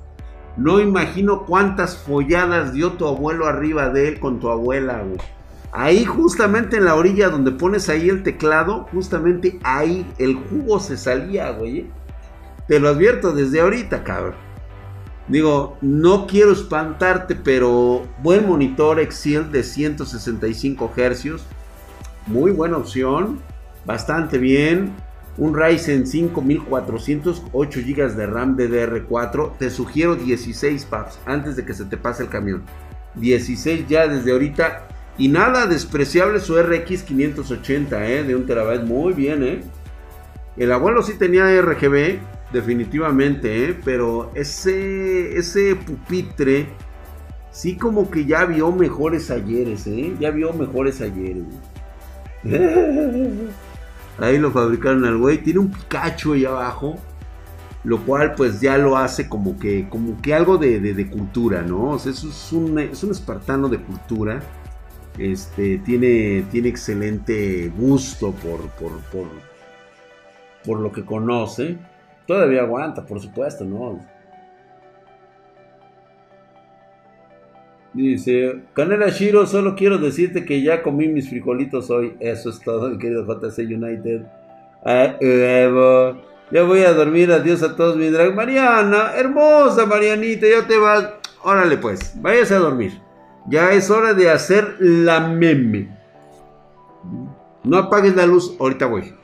[0.57, 5.19] No imagino cuántas folladas dio tu abuelo arriba de él con tu abuela, güey.
[5.73, 10.97] Ahí justamente en la orilla donde pones ahí el teclado, justamente ahí el jugo se
[10.97, 11.81] salía, güey.
[11.81, 11.91] ¿eh?
[12.69, 14.35] Te lo advierto desde ahorita, cabrón.
[15.27, 21.43] Digo, no quiero espantarte, pero buen monitor Excel de 165 Hz.
[22.27, 23.41] Muy buena opción.
[23.85, 24.93] Bastante bien.
[25.37, 29.59] Un Ryzen 5400, 8 GB de RAM DDR4.
[29.59, 32.63] Te sugiero 16 paps antes de que se te pase el camión.
[33.17, 38.25] 16 ya desde ahorita y nada despreciable su RX 580, ¿eh?
[38.25, 38.85] De un terabyte.
[38.85, 39.61] Muy bien, ¿eh?
[40.57, 42.19] El abuelo sí tenía RGB,
[42.53, 43.79] definitivamente, ¿eh?
[43.85, 46.67] Pero ese, ese pupitre,
[47.51, 50.15] sí como que ya vio mejores ayeres, ¿eh?
[50.19, 51.45] Ya vio mejores ayeres.
[54.19, 55.39] Ahí lo fabricaron al güey.
[55.39, 56.97] Tiene un Pikachu ahí abajo.
[57.85, 61.91] Lo cual pues ya lo hace como que, como que algo de, cultura, ¿no?
[61.91, 64.41] O sea, es un, es un espartano de cultura.
[65.19, 68.93] Este, tiene, tiene excelente gusto por, por,
[70.65, 71.79] por, lo que conoce.
[72.27, 74.01] Todavía aguanta, por supuesto, ¿no?
[77.95, 82.17] Dice, Canela Shiro, solo quiero decirte que ya comí mis frijolitos hoy.
[82.19, 84.23] Eso es todo, querido JC United.
[86.51, 88.35] Ya voy a dormir, adiós a todos mis drag.
[88.35, 91.09] Mariana, hermosa Marianita, ya te vas.
[91.43, 93.01] Órale pues, váyase a dormir.
[93.47, 95.89] Ya es hora de hacer la meme.
[97.63, 99.15] No apagues la luz, ahorita voy.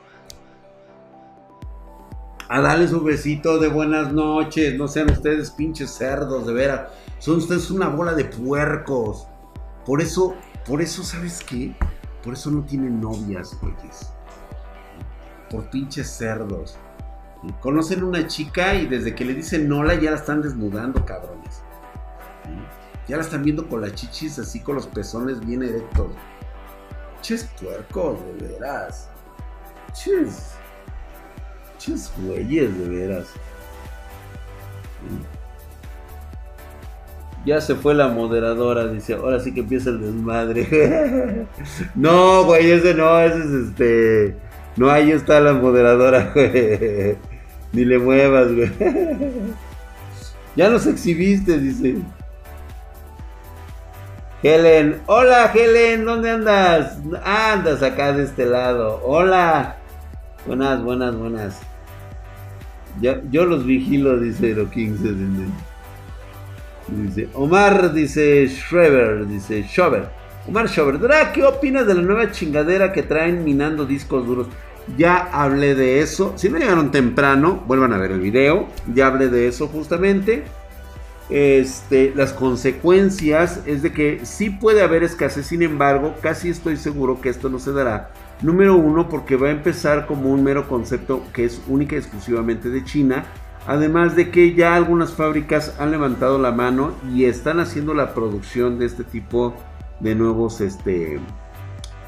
[2.47, 4.77] A darles un besito de buenas noches.
[4.77, 6.81] No sean ustedes pinches cerdos, de veras.
[7.21, 9.27] Son ustedes una bola de puercos.
[9.85, 10.33] Por eso,
[10.65, 11.75] por eso, ¿sabes qué?
[12.23, 14.11] Por eso no tienen novias, güeyes.
[15.51, 16.79] Por pinches cerdos.
[17.59, 21.61] Conocen una chica y desde que le dicen hola ya la están desnudando, cabrones.
[23.07, 26.11] Ya la están viendo con las chichis así con los pezones bien erectos.
[27.21, 29.11] Ches puercos, de veras.
[29.93, 30.55] Ches.
[31.77, 33.27] Ches güeyes, de veras.
[37.45, 39.13] Ya se fue la moderadora, dice.
[39.13, 41.47] Ahora sí que empieza el desmadre.
[41.95, 44.35] no, güey, ese no, ese es este.
[44.77, 47.17] No, ahí está la moderadora, güey.
[47.73, 48.71] Ni le muevas, güey.
[50.55, 51.97] ya nos exhibiste, dice.
[54.43, 56.97] Helen, hola Helen, ¿dónde andas?
[57.23, 58.99] Andas acá de este lado.
[59.03, 59.77] Hola.
[60.47, 61.59] Buenas, buenas, buenas.
[62.99, 64.95] Yo, los vigilo, dice Hero King.
[66.87, 70.09] Dice Omar, dice Schreber, dice Shover.
[70.47, 70.99] Omar Shover,
[71.33, 74.47] ¿qué opinas de la nueva chingadera que traen minando discos duros?
[74.97, 76.33] Ya hablé de eso.
[76.35, 78.67] Si no llegaron temprano, vuelvan a ver el video.
[78.93, 80.43] Ya hablé de eso justamente.
[81.29, 87.21] Este, las consecuencias es de que sí puede haber escasez, sin embargo, casi estoy seguro
[87.21, 88.11] que esto no se dará.
[88.41, 92.69] Número uno, porque va a empezar como un mero concepto que es única y exclusivamente
[92.69, 93.23] de China.
[93.67, 98.79] Además de que ya algunas fábricas han levantado la mano y están haciendo la producción
[98.79, 99.53] de este tipo
[99.99, 101.19] de nuevos, este,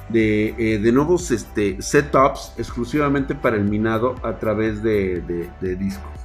[0.09, 5.21] de, eh, nuevos este, setups exclusivamente para el minado a través de,
[5.61, 6.22] de discos.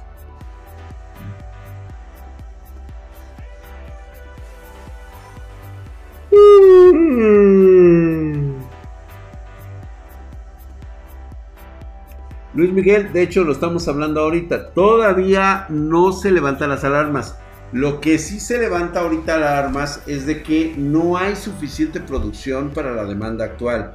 [12.59, 17.37] Luis Miguel, de hecho lo estamos hablando ahorita, todavía no se levantan las alarmas.
[17.71, 22.91] Lo que sí se levanta ahorita alarmas es de que no hay suficiente producción para
[22.93, 23.93] la demanda actual.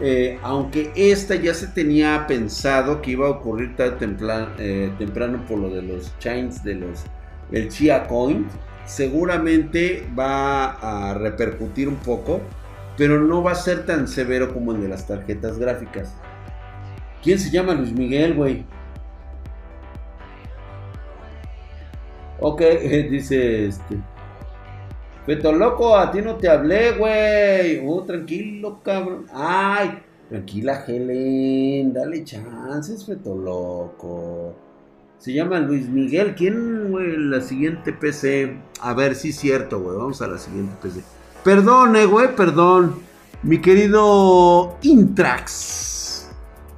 [0.00, 3.98] Eh, aunque esta ya se tenía pensado que iba a ocurrir tan
[4.58, 7.04] eh, temprano, por lo de los chains de los
[7.52, 8.46] el Chia Coin,
[8.86, 12.40] seguramente va a repercutir un poco,
[12.96, 16.14] pero no va a ser tan severo como el de las tarjetas gráficas.
[17.22, 18.64] ¿Quién se llama Luis Miguel, güey?
[22.40, 22.60] Ok,
[23.10, 23.96] dice este.
[25.26, 27.82] Feto loco, a ti no te hablé, güey.
[27.86, 29.26] Oh, tranquilo, cabrón.
[29.32, 29.98] Ay,
[30.28, 31.92] tranquila, Helen.
[31.92, 34.54] Dale chances, Feto loco.
[35.18, 36.34] Se llama Luis Miguel.
[36.34, 37.18] ¿Quién, güey?
[37.18, 38.56] La siguiente PC.
[38.80, 39.98] A ver, sí cierto, güey.
[39.98, 41.02] Vamos a la siguiente PC.
[41.44, 42.94] Perdón, eh, güey, perdón.
[43.42, 45.89] Mi querido Intrax.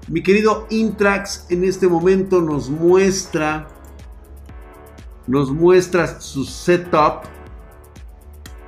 [0.09, 3.69] Mi querido Intrax en este momento nos muestra
[5.27, 7.23] nos muestra su setup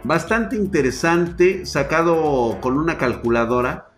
[0.05, 3.91] bastante interesante, sacado con una calculadora.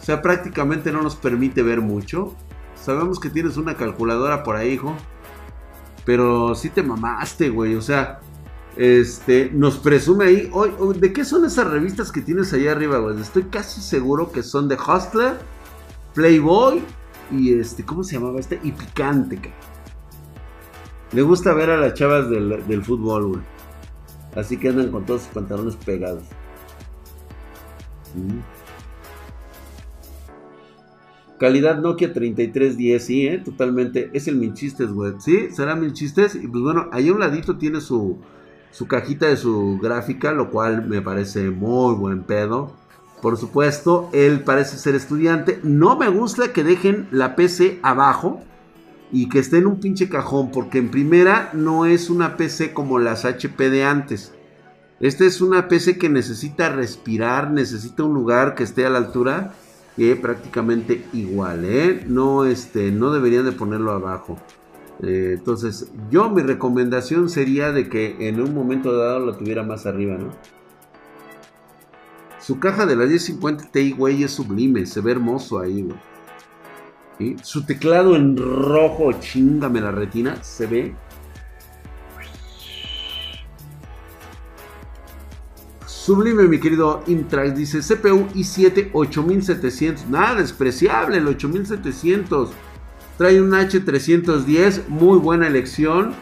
[0.00, 2.36] O sea, prácticamente no nos permite ver mucho.
[2.80, 4.94] Sabemos que tienes una calculadora por ahí, hijo.
[6.04, 7.74] Pero sí te mamaste, güey.
[7.74, 8.20] O sea,
[8.76, 10.50] este, nos presume ahí.
[10.96, 13.18] ¿De qué son esas revistas que tienes ahí arriba, güey?
[13.20, 15.38] Estoy casi seguro que son de Hustler,
[16.14, 16.82] Playboy
[17.30, 18.60] y este, ¿cómo se llamaba este?
[18.62, 19.40] Y Picante,
[21.12, 23.42] Le gusta ver a las chavas del, del fútbol, güey.
[24.36, 26.24] Así que andan con todos sus pantalones pegados.
[28.14, 28.40] Mm.
[31.38, 33.38] Calidad Nokia 3310, sí, ¿eh?
[33.38, 34.10] totalmente.
[34.12, 35.14] Es el mil chistes, güey.
[35.18, 36.36] Sí, será mil chistes.
[36.36, 38.18] Y pues bueno, ahí a un ladito tiene su,
[38.70, 42.72] su cajita de su gráfica, lo cual me parece muy buen pedo.
[43.24, 45.58] Por supuesto, él parece ser estudiante.
[45.62, 48.42] No me gusta que dejen la PC abajo
[49.10, 52.98] y que esté en un pinche cajón, porque en primera no es una PC como
[52.98, 54.34] las HP de antes.
[55.00, 59.54] Esta es una PC que necesita respirar, necesita un lugar que esté a la altura,
[59.96, 62.04] que prácticamente igual, ¿eh?
[62.06, 64.36] No, este, no deberían de ponerlo abajo.
[65.02, 69.86] Eh, entonces, yo mi recomendación sería de que en un momento dado lo tuviera más
[69.86, 70.28] arriba, ¿no?
[72.44, 75.88] Su caja de la 1050 Ti, güey, es sublime, se ve hermoso ahí,
[77.18, 77.36] güey.
[77.42, 80.94] Su teclado en rojo, chingame la retina, se ve.
[85.86, 90.06] Sublime, mi querido Intrax, dice CPU i7 8700.
[90.10, 92.50] Nada despreciable el 8700.
[93.16, 96.12] Trae un H310, muy buena elección.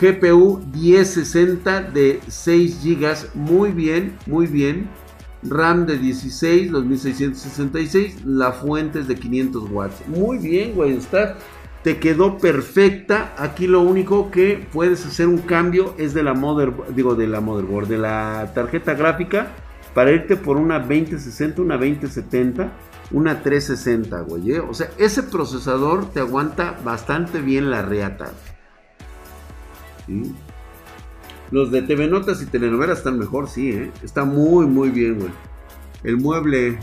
[0.00, 5.05] GPU 1060 de 6 GB, muy bien, muy bien.
[5.42, 10.08] RAM de 16, 2666, la fuente es de 500 watts.
[10.08, 11.36] Muy bien, güey, está,
[11.82, 13.34] te quedó perfecta.
[13.38, 17.40] Aquí lo único que puedes hacer un cambio es de la mother, digo, de la
[17.40, 19.52] motherboard, de la tarjeta gráfica
[19.94, 22.70] para irte por una 2060, una 2070,
[23.12, 24.52] una 360, güey.
[24.52, 24.60] ¿eh?
[24.60, 28.32] O sea, ese procesador te aguanta bastante bien la reata.
[30.06, 30.34] ¿Sí?
[31.50, 33.92] Los de TV Notas y telenovelas están mejor, sí, ¿eh?
[34.02, 35.32] Está muy, muy bien, güey.
[36.02, 36.78] El mueble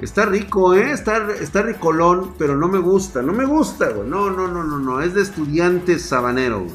[0.00, 0.90] está rico, ¿eh?
[0.90, 3.22] Está, está ricolón, pero no me gusta.
[3.22, 4.08] No me gusta, güey.
[4.08, 5.00] No, no, no, no, no.
[5.00, 6.66] Es de estudiante sabanero,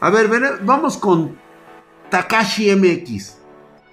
[0.00, 0.28] A ver,
[0.62, 1.36] vamos con
[2.10, 3.36] Takashi MX.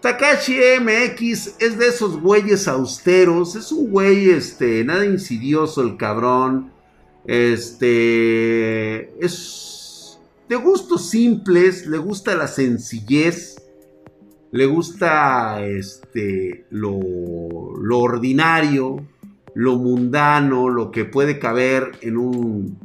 [0.02, 3.56] Takashi MX es de esos güeyes austeros.
[3.56, 6.72] Es un güey, este, nada insidioso el cabrón.
[7.26, 9.67] Este, es
[10.50, 13.62] de gustos simples, le gusta la sencillez,
[14.52, 19.06] le gusta este, lo, ordinario,
[19.56, 22.80] lo mundano, lo que puede caber en un,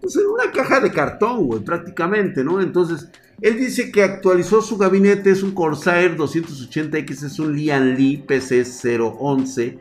[0.00, 2.60] pues en una caja de cartón, prácticamente, ¿no?
[2.60, 3.08] Entonces,
[3.40, 9.80] él dice que actualizó su gabinete, es un Corsair 280X, es un Lian Li PC011,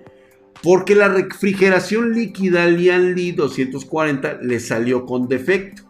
[0.63, 5.88] porque la refrigeración líquida Lian Li 240 le salió con defecto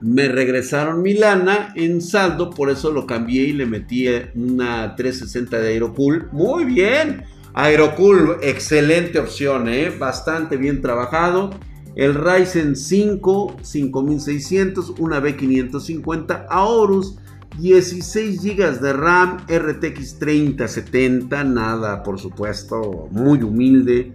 [0.00, 5.58] me regresaron mi lana en saldo, por eso lo cambié y le metí una 360
[5.58, 6.28] de Aerocool.
[6.32, 7.24] Muy bien,
[7.54, 9.90] Aerocool, excelente opción, ¿eh?
[9.90, 11.50] bastante bien trabajado.
[11.94, 17.16] El Ryzen 5 5600, una B550 Aorus,
[17.58, 24.12] 16 GB de RAM, RTX 3070, nada por supuesto, muy humilde,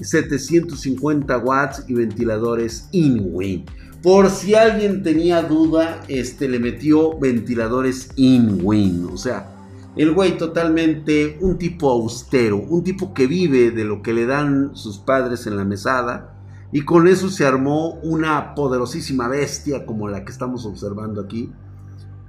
[0.00, 3.64] 750 watts y ventiladores in-wing.
[4.02, 9.10] Por si alguien tenía duda, este le metió ventiladores in-wing.
[9.12, 9.54] O sea,
[9.94, 14.70] el güey totalmente un tipo austero, un tipo que vive de lo que le dan
[14.74, 16.34] sus padres en la mesada.
[16.72, 21.52] Y con eso se armó una poderosísima bestia como la que estamos observando aquí.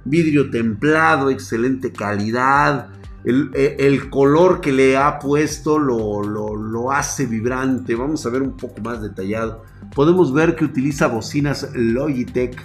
[0.04, 2.90] Vidrio templado, excelente calidad.
[3.24, 7.94] El, color que le ha puesto lo, lo hace vibrante.
[7.94, 12.60] Vamos a ver un poco más detallado podemos ver que utiliza bocinas Logitech.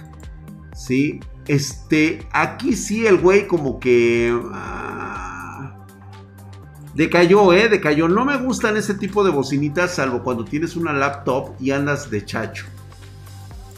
[0.74, 1.20] ¿Sí?
[1.46, 4.38] Este, aquí sí el güey como que...
[4.52, 5.74] Ah,
[6.94, 7.68] decayó, ¿eh?
[7.68, 8.08] Decayó.
[8.08, 12.24] No me gustan ese tipo de bocinitas salvo cuando tienes una laptop y andas de
[12.24, 12.66] chacho.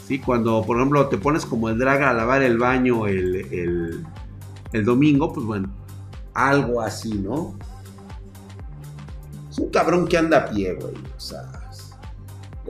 [0.07, 0.19] ¿Sí?
[0.19, 4.05] Cuando, por ejemplo, te pones como el drag a lavar el baño el, el,
[4.73, 5.69] el domingo, pues bueno,
[6.33, 7.55] algo así, ¿no?
[9.49, 10.93] Es un cabrón que anda a pie, güey.
[11.15, 11.60] O sea...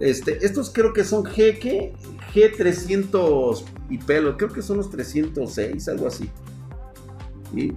[0.01, 1.93] Este, estos creo que son G,
[2.33, 6.29] G300 y pelo, creo que son los 306, algo así.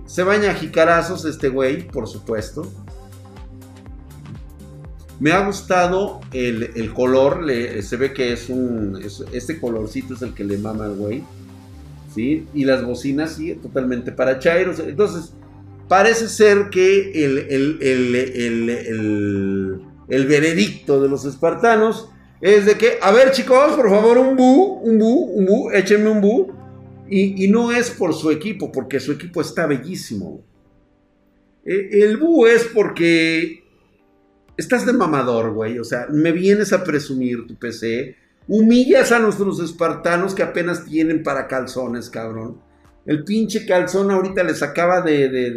[0.07, 2.71] Se baña a jicarazos este güey, por supuesto.
[5.21, 7.45] Me ha gustado el, color,
[7.83, 9.01] se ve que es un,
[9.33, 11.25] este colorcito es el que le mama al güey.
[12.15, 12.47] ¿Sí?
[12.55, 14.79] Y las bocinas, sí, totalmente para chairos.
[14.79, 15.33] Entonces,
[15.89, 18.13] parece ser que el, el,
[20.09, 24.99] veredicto de los espartanos es de que, a ver chicos, por favor, un bu, un
[24.99, 26.53] bu, un bu, échenme un bu.
[27.09, 30.43] Y, y no es por su equipo, porque su equipo está bellísimo.
[31.65, 33.65] E, el bu es porque
[34.57, 35.79] estás de mamador, güey.
[35.79, 38.17] O sea, me vienes a presumir tu PC.
[38.47, 42.61] Humillas a nuestros espartanos que apenas tienen para calzones, cabrón.
[43.07, 45.51] El pinche calzón ahorita les acaba de, de,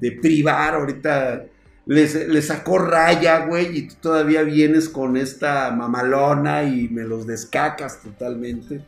[0.00, 1.46] de, privar, ahorita
[1.86, 8.00] les, sacó raya, güey, y tú todavía vienes con esta mamalona y me los descacas
[8.00, 8.84] totalmente.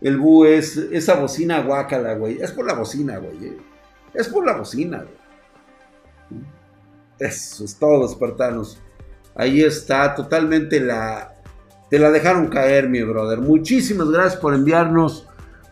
[0.00, 2.38] El bu es esa bocina guácala, güey.
[2.40, 3.46] Es por la bocina, güey.
[3.46, 3.56] Eh.
[4.14, 6.42] Es por la bocina, güey.
[7.18, 8.78] Eso es todo, espartanos.
[9.34, 11.34] Ahí está, totalmente la.
[11.90, 13.40] Te la dejaron caer, mi brother.
[13.40, 15.26] Muchísimas gracias por enviarnos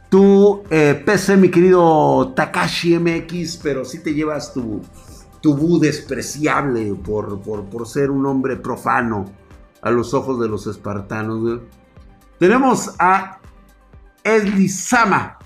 [0.08, 3.58] tu eh, PC, mi querido Takashi MX.
[3.62, 4.80] Pero si te llevas tu,
[5.44, 9.26] tu bu despreciable por, por, ser un hombre profano
[9.82, 11.60] a los ojos de los espartanos.
[12.38, 13.40] Tenemos a
[14.22, 15.36] Elisama.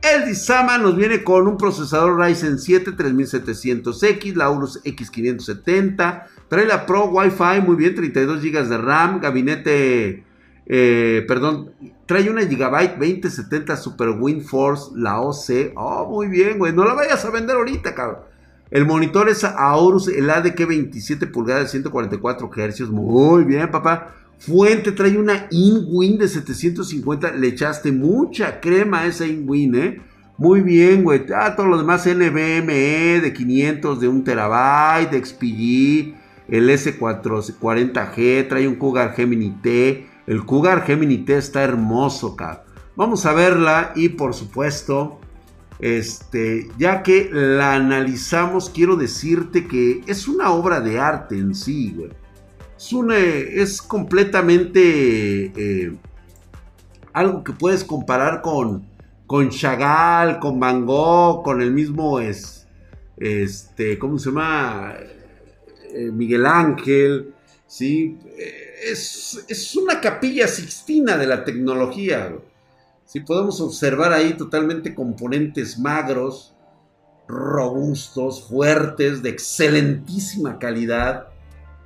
[0.00, 6.86] El Disama nos viene con un procesador Ryzen 7 3700X, la Aorus X570, trae la
[6.86, 10.24] Pro Wi-Fi, muy bien, 32 GB de RAM, gabinete,
[10.64, 11.72] eh, perdón,
[12.06, 17.22] trae una GB 2070 Super WinForce, la OC, oh, muy bien, güey, no la vayas
[17.26, 18.31] a vender ahorita, cabrón.
[18.72, 24.14] El monitor es Aorus, el ADK 27 pulgadas, 144 Hz, muy bien, papá.
[24.38, 27.32] Fuente trae una InWin de 750.
[27.32, 30.00] Le echaste mucha crema a esa InWin, ¿eh?
[30.38, 31.26] Muy bien, güey.
[31.36, 36.14] Ah, todo lo demás NVMe de 500, de 1 terabyte, de XPG,
[36.48, 40.06] el S440G, trae un Cougar Gemini T.
[40.26, 42.64] El Cougar Gemini T está hermoso, cabrón.
[42.96, 45.20] Vamos a verla y por supuesto,
[45.82, 51.92] este, ya que la analizamos, quiero decirte que es una obra de arte en sí,
[51.94, 52.10] güey
[53.54, 55.92] es, completamente eh,
[57.12, 58.84] algo que puedes comparar con,
[59.26, 62.66] con Chagall, con Van Gogh, con el mismo es,
[63.16, 64.94] este, ¿cómo se llama?
[65.94, 67.34] Eh, Miguel Ángel,
[67.66, 68.18] ¿sí?
[68.36, 72.32] Eh, es, una capilla sixtina de la tecnología.
[73.12, 73.20] ¿Sí?
[73.20, 76.54] Podemos observar ahí totalmente componentes magros,
[77.28, 81.28] robustos, fuertes, de excelentísima calidad.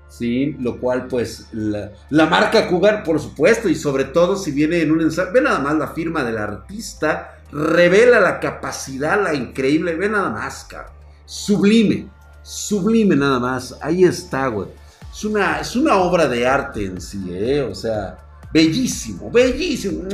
[0.08, 0.56] ¿sí?
[0.60, 5.00] Lo cual, pues, la, marca Cougar, por supuesto, y sobre todo si viene en un
[5.00, 10.30] ensayo, ve nada más la firma del artista, revela la capacidad, la increíble, ve nada
[10.30, 10.92] más, cabrón.
[11.24, 12.08] Sublime,
[12.42, 14.68] sublime nada más, ahí está, güey.
[15.12, 17.62] Es una, es una obra de arte en sí, ¿eh?
[17.62, 18.16] O sea,
[18.52, 20.08] bellísimo, bellísimo.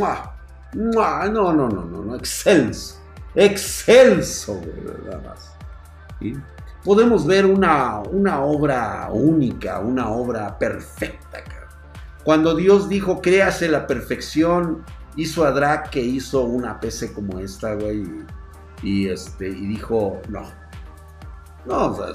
[0.74, 2.98] No, no, no, no, no, excelso,
[3.34, 4.60] excelso,
[5.04, 5.52] nada más.
[6.84, 11.38] Podemos ver una, una obra única, una obra perfecta.
[12.24, 14.84] Cuando Dios dijo, créase la perfección,
[15.16, 18.04] hizo a Drac que hizo una PC como esta, güey,
[18.82, 20.42] y, este, y dijo, no,
[21.66, 21.96] no,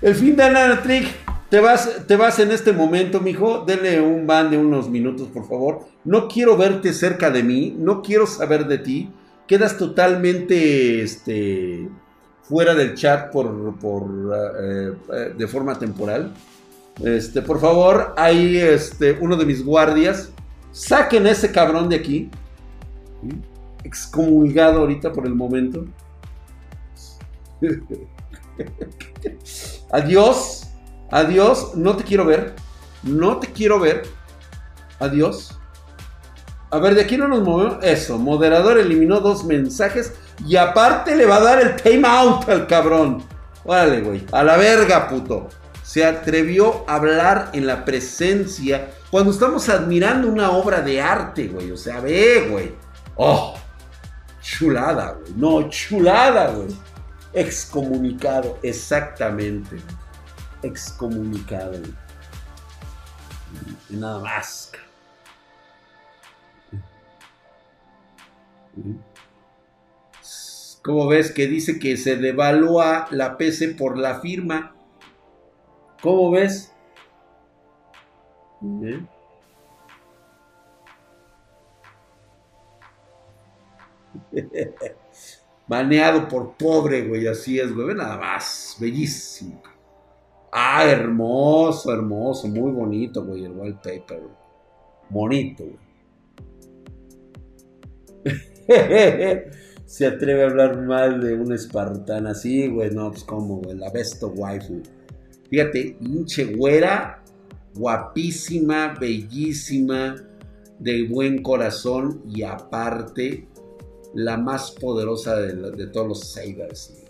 [0.00, 1.08] el fin de Nanatrick,
[1.50, 5.48] te vas, te vas en este momento, mijo, denle un ban de unos minutos, por
[5.48, 5.86] favor.
[6.04, 9.10] No quiero verte cerca de mí, no quiero saber de ti
[9.48, 11.88] quedas totalmente este,
[12.42, 13.48] fuera del chat por,
[14.62, 16.32] eh, eh, de forma temporal.
[17.02, 20.30] Este, por favor, ahí este, uno de mis guardias,
[20.70, 22.30] saquen a ese cabrón de aquí.
[23.82, 25.86] Excomulgado ahorita por el momento.
[29.90, 30.67] adiós,
[31.10, 32.54] adiós, no te quiero ver,
[33.02, 34.02] no te quiero ver.
[35.00, 35.58] Adiós.
[36.70, 37.82] A ver, de aquí no nos movemos.
[37.82, 40.12] Eso, moderador eliminó dos mensajes
[40.46, 43.22] y aparte le va a dar el timeout al cabrón.
[43.64, 44.26] Órale, güey.
[44.32, 45.48] A la verga, puto.
[45.82, 51.70] Se atrevió a hablar en la presencia cuando estamos admirando una obra de arte, güey.
[51.70, 52.74] O sea, ve, güey.
[53.16, 53.54] Oh,
[54.42, 55.32] chulada, güey.
[55.36, 56.68] No, chulada, güey.
[57.32, 59.76] Excomunicado, exactamente.
[60.62, 61.80] Excomunicado.
[63.90, 64.72] Nada más.
[70.82, 74.74] ¿Cómo ves que dice que se devalúa la PC por la firma?
[76.02, 76.72] ¿Cómo ves?
[85.68, 89.62] Baneado por pobre, güey, así es, güey, nada más, bellísimo.
[90.52, 94.22] Ah, hermoso, hermoso, muy bonito, güey, el wallpaper.
[95.10, 95.88] Bonito, güey.
[99.86, 102.90] Se atreve a hablar mal de un espartana así, güey.
[102.90, 104.82] No, pues como, güey, la besto waifu.
[105.48, 107.22] Fíjate, hinche güera,
[107.74, 110.16] guapísima, bellísima,
[110.78, 113.48] de buen corazón y aparte,
[114.14, 117.07] la más poderosa de, todos los Sabers.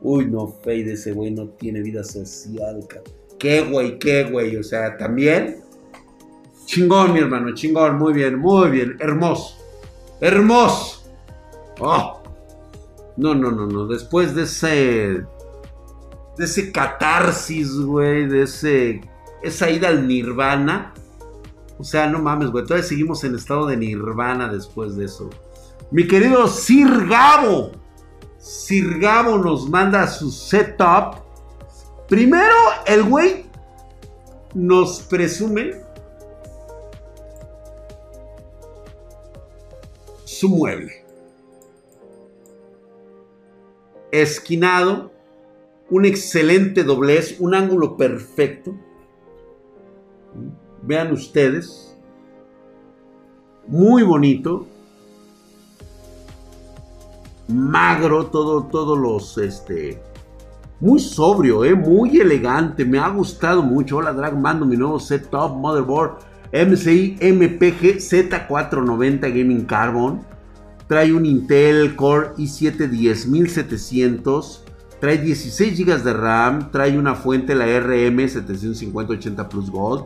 [0.00, 3.18] Uy, no, Fade, ese güey no tiene vida social, cabrón.
[3.38, 3.98] ¿Qué, güey?
[3.98, 4.56] ¿Qué, güey?
[4.56, 5.60] O sea, también.
[6.66, 7.96] Chingón, mi hermano, chingón.
[7.96, 8.96] Muy bien, muy bien.
[9.00, 9.56] Hermoso.
[10.20, 11.02] Hermoso.
[11.80, 12.22] Oh.
[13.16, 13.86] No, no, no, no.
[13.86, 15.24] Después de ese.
[16.36, 18.26] De ese catarsis, güey.
[18.26, 19.00] De ese.
[19.42, 20.92] Esa ida al nirvana.
[21.78, 22.64] O sea, no mames, güey.
[22.64, 25.30] Todavía seguimos en estado de nirvana después de eso.
[25.92, 27.70] Mi querido Sir Gabo.
[28.38, 31.16] Sir Gabo nos manda su setup.
[32.08, 32.54] Primero,
[32.86, 33.44] el güey
[34.54, 35.72] nos presume
[40.24, 41.04] su mueble.
[44.10, 45.10] Esquinado,
[45.90, 48.74] un excelente doblez, un ángulo perfecto.
[50.82, 51.96] Vean ustedes.
[53.66, 54.66] Muy bonito
[57.48, 60.00] magro, todo, todos los, este,
[60.80, 63.96] muy sobrio, eh, muy elegante, me ha gustado mucho.
[63.96, 66.18] Hola Drag, mando mi nuevo setup motherboard
[66.52, 70.20] MCI MPG Z490 Gaming Carbon.
[70.86, 74.64] Trae un Intel Core i7 10700.
[75.00, 76.70] Trae 16 GB de RAM.
[76.70, 80.04] Trae una fuente, la RM 75080 Plus Gold.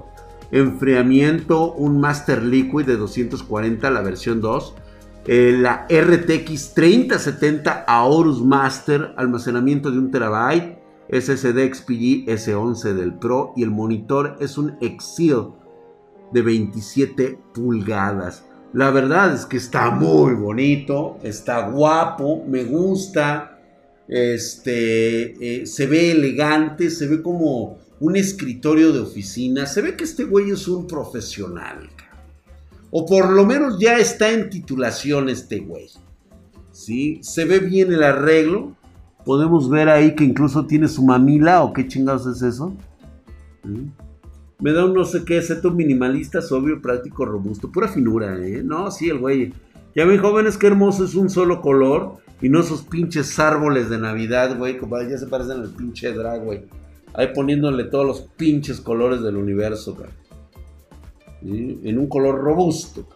[0.51, 4.74] Enfriamiento, un Master Liquid de 240, la versión 2
[5.27, 13.53] eh, la RTX 3070 Aorus Master, almacenamiento de 1 terabyte, SSD XPG S11 del Pro
[13.57, 15.49] y el monitor es un Exil
[16.33, 18.45] de 27 pulgadas.
[18.73, 23.61] La verdad es que está muy bonito, está guapo, me gusta,
[24.09, 30.05] este, eh, se ve elegante, se ve como un escritorio de oficina, se ve que
[30.05, 31.91] este güey es un profesional.
[32.95, 35.88] O por lo menos ya está en titulación este güey.
[36.72, 37.18] ¿Sí?
[37.22, 38.76] Se ve bien el arreglo.
[39.24, 42.76] Podemos ver ahí que incluso tiene su mamila o qué chingados es eso.
[44.59, 47.72] Me da un no sé qué, seto minimalista, sobrio, práctico, robusto.
[47.72, 48.62] Pura finura, ¿eh?
[48.62, 49.55] No, sí, el güey.
[49.97, 52.16] Ya ven, jóvenes, qué hermoso es un solo color.
[52.43, 54.76] Y no esos pinches árboles de Navidad, güey.
[54.76, 56.66] Como ya se parecen al pinche drag, güey.
[57.14, 59.97] Ahí poniéndole todos los pinches colores del universo,
[61.45, 63.07] en un color robusto.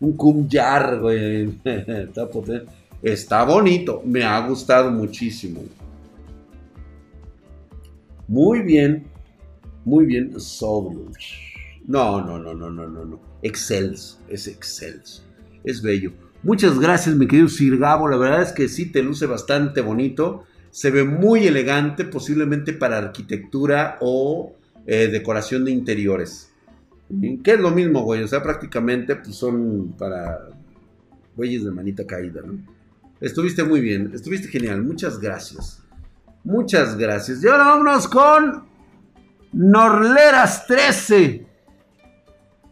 [0.00, 1.54] Un kumyar, güey.
[3.02, 4.02] Está, bonito.
[4.04, 5.60] Me ha gustado muchísimo.
[8.28, 9.04] Muy bien.
[9.84, 10.38] Muy bien.
[10.40, 11.10] Sobrio.
[11.86, 13.20] No, no, no, no, no, no, no.
[13.42, 14.18] Excelso.
[14.28, 15.22] Es excelso.
[15.64, 16.12] Es bello.
[16.42, 18.08] Muchas gracias, mi querido Sir Gabo.
[18.08, 20.44] La verdad es que sí te luce bastante bonito.
[20.70, 24.54] Se ve muy elegante, posiblemente para arquitectura o
[24.86, 26.52] eh, decoración de interiores.
[27.42, 28.22] Que es lo mismo, güey.
[28.22, 30.48] O sea, prácticamente pues, son para
[31.36, 32.58] güeyes de manita caída, ¿no?
[33.20, 34.82] Estuviste muy bien, estuviste genial.
[34.82, 35.82] Muchas gracias.
[36.44, 37.42] Muchas gracias.
[37.42, 38.64] Y ahora vámonos con
[39.52, 41.46] Norleras 13.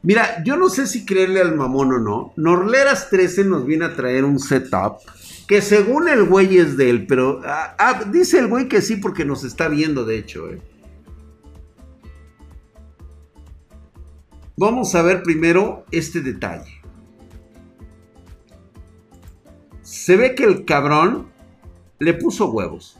[0.02, 2.32] Mira, yo no sé si creerle al mamón o no.
[2.36, 5.00] Norleras 13 nos viene a traer un setup
[5.48, 8.96] que según el güey es de él, pero ah, ah, dice el güey que sí
[8.96, 10.48] porque nos está viendo, de hecho.
[10.50, 10.60] Eh.
[14.60, 16.82] Vamos a ver primero este detalle.
[19.82, 21.28] Se ve que el cabrón
[22.00, 22.98] le puso huevos.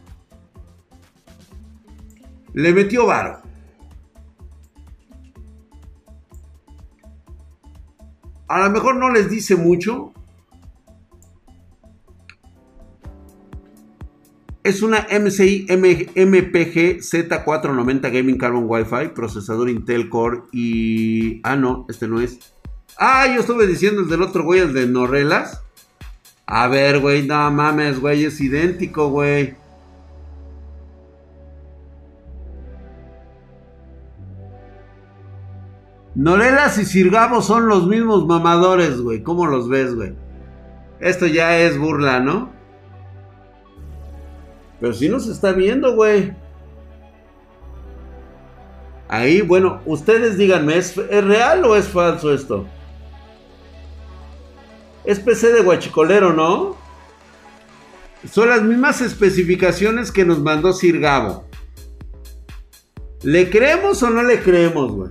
[2.53, 3.43] Le metió varo.
[8.47, 10.13] A lo mejor no les dice mucho,
[14.69, 21.41] Es una MSI MPG Z490 Gaming Carbon Wi-Fi, procesador Intel Core y...
[21.43, 22.39] Ah, no, este no es.
[22.99, 25.65] Ah, yo estuve diciendo el del otro güey, el de Norrelas.
[26.45, 29.57] A ver, güey, no mames, güey, es idéntico, güey.
[36.15, 39.23] Norelas y Sirgabo son los mismos mamadores, güey.
[39.23, 40.13] ¿Cómo los ves, güey?
[41.01, 42.58] Esto ya es burla, ¿no?
[44.81, 46.33] Pero si nos está viendo, güey.
[49.09, 52.67] Ahí, bueno, ustedes díganme, ¿es, real o es falso esto?
[55.05, 56.77] Es PC de guachicolero, ¿no?
[58.31, 61.45] Son las mismas especificaciones que nos mandó Sir Gabo.
[63.23, 65.11] ¿Le creemos o no le creemos, güey?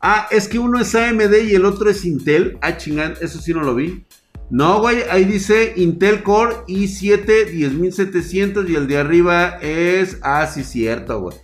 [0.00, 2.58] Ah, es que uno es AMD y el otro es Intel.
[2.60, 4.04] Ah, chingada, eso sí no lo vi.
[4.48, 10.18] No, güey, ahí dice Intel Core i7 10700 y el de arriba es...
[10.22, 11.36] Ah, sí, cierto, güey.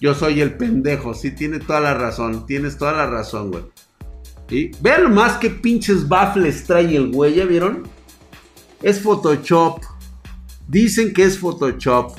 [0.00, 3.64] Yo soy el pendejo, sí, tiene toda la razón, tienes toda la razón, güey.
[4.48, 4.70] ¿Sí?
[4.80, 7.84] Vean más que pinches baffles trae el güey, ¿ya vieron?
[8.82, 9.82] Es Photoshop.
[10.68, 12.16] Dicen que es Photoshop.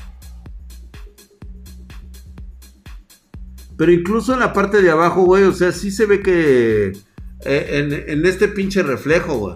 [3.78, 6.94] Pero incluso en la parte de abajo, güey, o sea, sí se ve que...
[7.44, 9.56] Eh, en, este pinche reflejo, güey.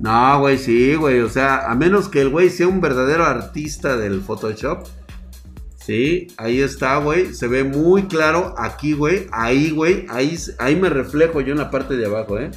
[0.00, 1.20] No, güey, sí, güey.
[1.20, 4.86] O sea, a menos que el güey sea un verdadero artista del Photoshop.
[5.76, 7.34] Sí, ahí está, güey.
[7.34, 9.26] Se ve muy claro aquí, güey.
[9.32, 10.06] Ahí, güey.
[10.08, 12.50] Ahí, ahí me reflejo yo en la parte de abajo, ¿eh?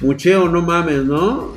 [0.00, 1.56] Mucheo, no mames, ¿no?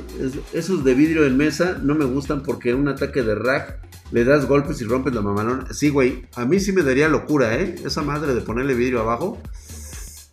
[0.52, 3.78] esos de vidrio en mesa no me gustan porque un ataque de rack
[4.10, 5.72] le das golpes y rompes la mamalona.
[5.72, 7.76] Sí, güey, a mí sí me daría locura, ¿eh?
[7.84, 9.40] Esa madre de ponerle vidrio abajo.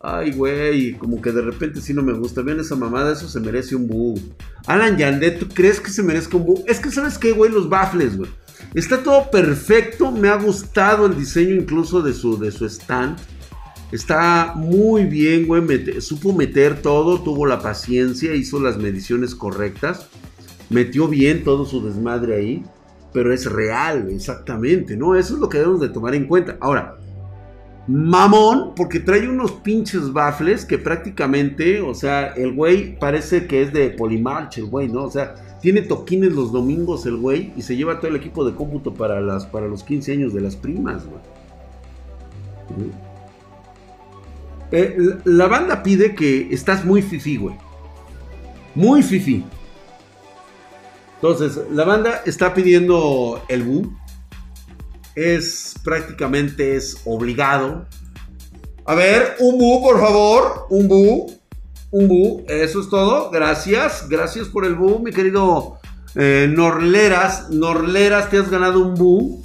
[0.02, 2.41] Ay, güey, como que de repente sí no me gusta.
[2.41, 4.18] Vean esa mamada, eso se merece un bu.
[4.66, 6.64] Alan Yandet, ¿tú crees que se merezca un bu?
[6.68, 7.52] Es que, ¿sabes qué, güey?
[7.52, 8.30] Los baffles, güey.
[8.74, 10.10] Está todo perfecto.
[10.12, 13.18] Me ha gustado el diseño incluso de su, de su stand.
[13.91, 16.02] Está muy bien, güey.
[16.02, 20.08] supo meter todo, tuvo la paciencia, hizo las mediciones correctas.
[20.70, 22.64] Metió bien todo su desmadre ahí.
[23.12, 25.16] Pero es real, exactamente, ¿no?
[25.16, 26.58] Eso es lo que debemos de tomar en cuenta.
[26.62, 26.99] Ahora,
[27.90, 33.74] mamón, porque trae unos pinches baffles que prácticamente, o sea, el güey parece que es
[33.74, 35.06] de Polimarch, el güey, ¿no?
[35.06, 38.54] O sea, tiene toquines los domingos el güey y se lleva todo el equipo de
[38.54, 42.92] cómputo para, las, para los 15 años de las primas, güey.
[44.72, 47.56] Eh, la banda pide que estás muy fifi, güey.
[48.76, 49.44] Muy fifi.
[51.16, 53.92] Entonces, la banda está pidiendo el bu.
[55.28, 57.86] Es prácticamente es obligado.
[58.86, 60.67] A ver, un bu, por favor.
[60.70, 61.39] Un bu.
[61.91, 62.45] Un bu.
[62.47, 63.30] Eso es todo.
[63.32, 64.07] Gracias.
[64.09, 65.80] Gracias por el bu, mi querido
[66.15, 67.49] eh, Norleras.
[67.49, 69.43] Norleras, te has ganado un bu.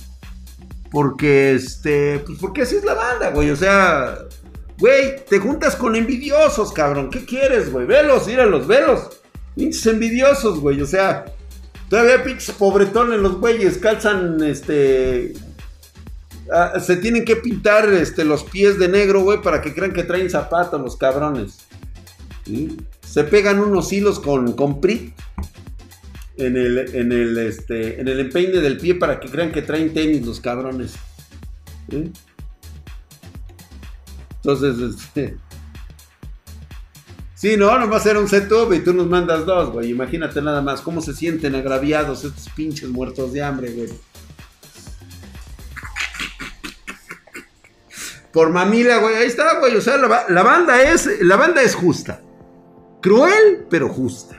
[0.91, 3.51] Porque, este, pues porque así es la banda, güey.
[3.51, 4.17] O sea,
[4.79, 7.11] Güey, te juntas con envidiosos, cabrón.
[7.11, 7.87] ¿Qué quieres, güey?
[7.87, 9.21] Velos, míralos, velos.
[9.55, 10.83] Pinches envidiosos, güey.
[10.83, 11.27] O sea,
[11.89, 13.79] todavía pinches pobretones los güeyes.
[13.79, 15.33] Calzan, este...
[16.53, 20.05] Ah, se tienen que pintar este, los pies de negro, güey, para que crean que
[20.05, 21.59] traen zapatos los cabrones.
[23.03, 24.81] Se pegan unos hilos con, con
[26.37, 29.95] en el, en, el, este, en el empeine del pie para que crean que traen
[29.95, 30.95] tenis los cabrones.
[31.91, 32.13] ¿Sí?
[34.37, 35.37] Entonces, este.
[37.35, 39.91] Sí, no, nomás era un setup y tú nos mandas dos, güey.
[39.91, 43.89] Imagínate nada más cómo se sienten agraviados estos pinches muertos de hambre, güey.
[48.35, 49.15] Por mamila, güey.
[49.15, 49.77] Ahí está, güey.
[49.77, 51.09] O sea, la, banda es.
[51.23, 52.21] La banda es justa.
[53.01, 54.37] Cruel, pero justa.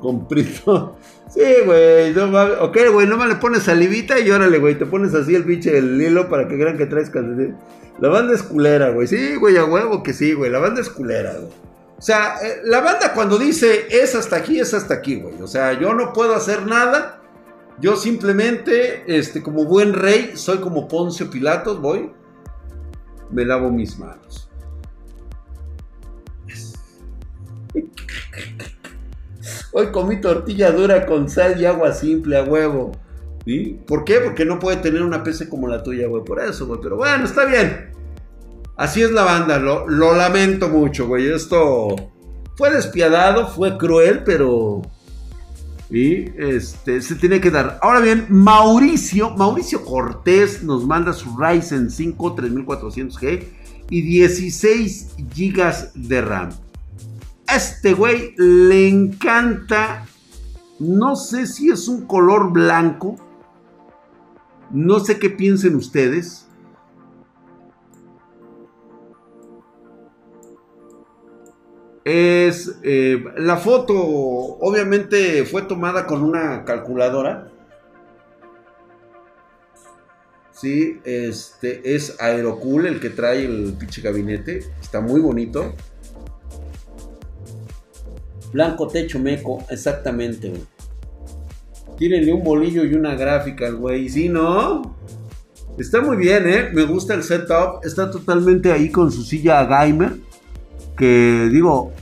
[0.00, 0.96] Comprito.
[1.30, 2.16] Sí, güey.
[2.16, 3.06] ok, güey.
[3.06, 4.78] Nomás le pones salivita y órale, güey.
[4.78, 7.56] Te pones así el pinche el hilo para que crean que traes calcetín.
[8.00, 9.06] La banda es culera, güey.
[9.06, 10.50] Sí, güey, a huevo que sí, güey.
[10.50, 11.52] La banda es culera, güey.
[11.98, 15.40] O sea, eh, la banda cuando dice es hasta aquí, es hasta aquí, güey.
[15.40, 17.22] O sea, yo no puedo hacer nada.
[17.80, 22.10] Yo simplemente, este, como buen rey, soy como Poncio Pilatos, voy.
[23.30, 24.48] Me lavo mis manos.
[29.72, 32.92] Hoy comí tortilla dura con sal y agua simple a huevo.
[33.86, 34.20] ¿Por qué?
[34.20, 36.24] Porque no puede tener una PC como la tuya, güey.
[36.24, 36.80] Por eso, güey.
[36.82, 37.92] Pero bueno, está bien.
[38.76, 39.58] Así es la banda.
[39.58, 41.28] Lo, lamento mucho, güey.
[41.28, 41.94] Esto
[42.56, 44.82] fue despiadado, fue cruel, pero...
[45.90, 47.78] Y este, se tiene que dar.
[47.82, 53.44] Ahora bien, Mauricio, Mauricio Cortés nos manda su Ryzen 5 3400G
[53.90, 56.50] y 16 GB de RAM.
[57.54, 60.06] Este güey le encanta,
[60.78, 63.16] no sé si es un color blanco,
[64.70, 66.47] no sé qué piensen ustedes.
[72.10, 77.50] Es eh, la foto, obviamente fue tomada con una calculadora.
[80.52, 84.60] Sí, este es Aerocool el que trae el pinche gabinete.
[84.80, 85.74] Está muy bonito.
[88.54, 90.50] Blanco techo meco, exactamente,
[91.98, 94.08] Tírenle un bolillo y una gráfica güey.
[94.08, 94.96] ¿Sí, no?
[95.78, 96.70] Está muy bien, ¿eh?
[96.72, 97.84] Me gusta el setup.
[97.84, 100.16] Está totalmente ahí con su silla gamer.
[100.96, 101.92] Que digo,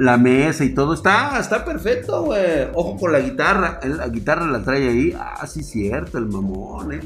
[0.00, 0.94] la mesa y todo.
[0.94, 2.68] Está, está perfecto, güey.
[2.74, 3.80] Ojo con la guitarra.
[3.84, 5.14] La guitarra la trae ahí.
[5.16, 7.00] Ah, sí, cierto, el mamón, eh.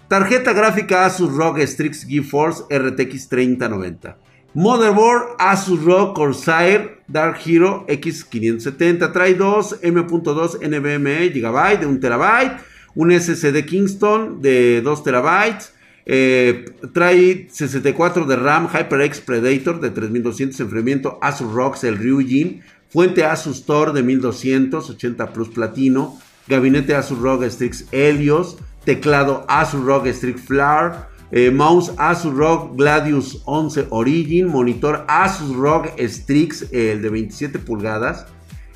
[0.07, 4.17] Tarjeta gráfica Asus ROG Strix GeForce RTX 3090.
[4.53, 9.11] Motherboard Asus ROG Corsair Dark Hero X570.
[9.11, 12.59] Trae dos M.2 NVMe GB de 1 TB.
[12.95, 15.73] Un SSD Kingston de 2 TB.
[16.05, 22.61] Eh, trae 64 de RAM HyperX Predator de 3200 enfriamiento Asus ROG el Ryujin.
[22.89, 26.19] Fuente Asus Tor de 1200 80 Plus Platino.
[26.47, 30.95] Gabinete Asus ROG Strix Helios teclado Asus ROG Strix Flare,
[31.31, 38.25] eh, mouse Asus ROG Gladius 11 Origin, monitor Asus ROG Strix, el de 27 pulgadas,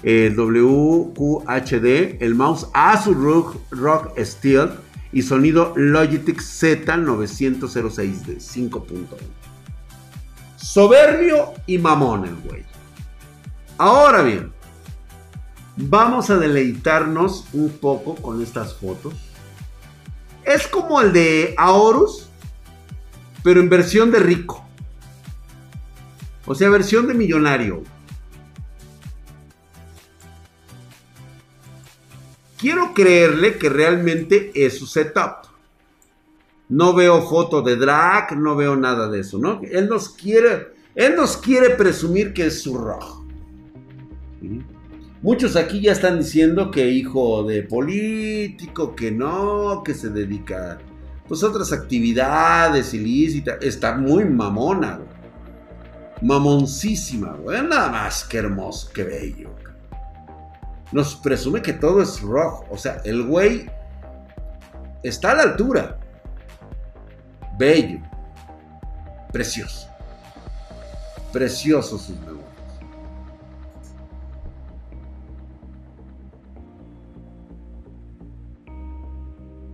[0.04, 4.72] el WQHD, el mouse Asus ROG, ROG Steel
[5.12, 9.08] y sonido Logitech Z906 de 5.1.
[10.58, 12.64] Soberbio y mamón el güey.
[13.78, 14.52] Ahora bien,
[15.76, 19.14] vamos a deleitarnos un poco con estas fotos.
[20.48, 22.30] Es como el de Aorus,
[23.44, 24.66] pero en versión de rico.
[26.46, 27.84] O sea, versión de millonario.
[32.58, 35.48] Quiero creerle que realmente es su setup.
[36.70, 39.60] No veo foto de drag, no veo nada de eso, ¿no?
[39.70, 43.26] Él nos quiere, él nos quiere presumir que es su rojo.
[45.22, 50.78] Muchos aquí ya están diciendo que hijo de político, que no, que se dedica
[51.28, 53.58] pues a otras actividades ilícitas.
[53.62, 55.18] Está muy mamona, güey.
[56.22, 57.62] Mamoncísima, güey.
[57.64, 59.50] Nada más que hermoso, que bello.
[60.92, 62.66] Nos presume que todo es rojo.
[62.70, 63.70] O sea, el güey
[65.04, 66.00] está a la altura.
[67.58, 68.00] Bello.
[69.34, 69.88] Precioso.
[71.34, 72.18] Precioso sus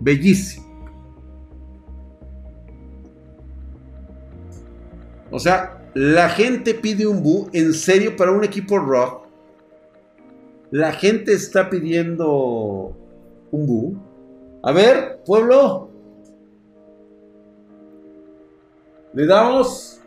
[0.04, 0.66] Bellísimo.
[5.32, 9.28] O sea, la gente pide un bu en serio para un equipo rock.
[10.72, 12.94] La gente está pidiendo
[13.52, 13.98] un bu.
[14.62, 15.90] A ver, pueblo.
[19.14, 20.02] Le damos.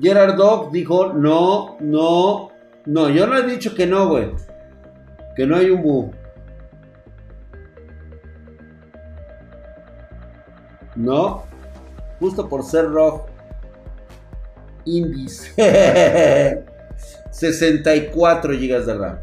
[0.00, 2.50] Gerard Dog dijo, no, no,
[2.86, 4.47] no, yo no he dicho que no, güey
[5.38, 6.10] que no hay bu.
[10.96, 11.44] No,
[12.18, 13.26] justo por ser rojo.
[14.84, 15.52] Índice.
[17.30, 19.18] 64 GB de RAM.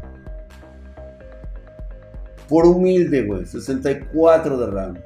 [2.48, 3.44] Por humilde, güey.
[3.44, 4.98] 64 de RAM.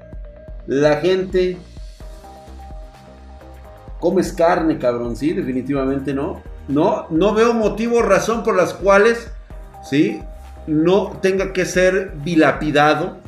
[0.68, 1.56] La gente.
[3.98, 5.16] Comes carne, cabrón.
[5.16, 6.40] Sí, definitivamente no.
[6.68, 9.28] No, no veo motivo, razón por las cuales.
[9.82, 10.22] Sí,
[10.66, 13.18] no tenga que ser dilapidado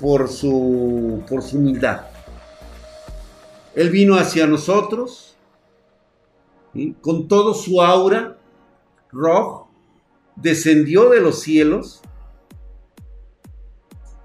[0.00, 2.02] por su, por su humildad.
[3.74, 5.36] Él vino hacia nosotros
[7.00, 8.38] con todo su aura
[9.10, 9.70] rojo,
[10.36, 12.02] descendió de los cielos,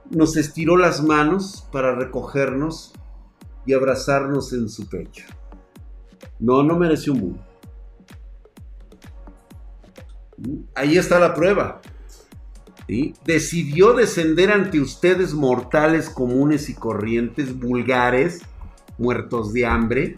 [0.10, 2.94] nos estiró las manos para recogernos
[3.66, 5.26] y abrazarnos en su pecho.
[6.40, 7.44] No, no mereció un mundo.
[10.76, 11.82] Ahí está la prueba.
[12.88, 18.42] Decidió descender ante ustedes mortales comunes y corrientes, vulgares,
[18.98, 20.16] muertos de hambre.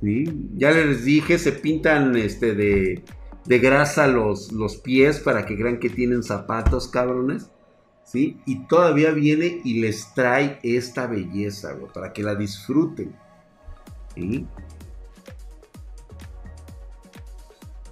[0.00, 3.02] Ya les dije, se pintan este, de,
[3.46, 7.50] de grasa los, los, pies para que crean que tienen zapatos, cabrones.
[8.04, 8.40] ¿Sí?
[8.46, 13.14] Y todavía viene y les trae esta belleza, para que la disfruten.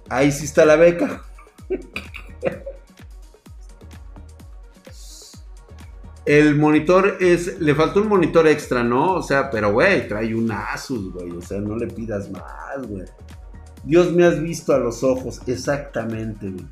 [0.09, 1.23] Ahí sí está la beca.
[6.27, 7.61] El monitor es.
[7.61, 9.13] Le faltó un monitor extra, ¿no?
[9.13, 11.31] O sea, pero güey, trae un Asus, güey.
[11.31, 13.05] O sea, no le pidas más, güey.
[13.85, 15.39] Dios me has visto a los ojos.
[15.47, 16.67] Exactamente, güey.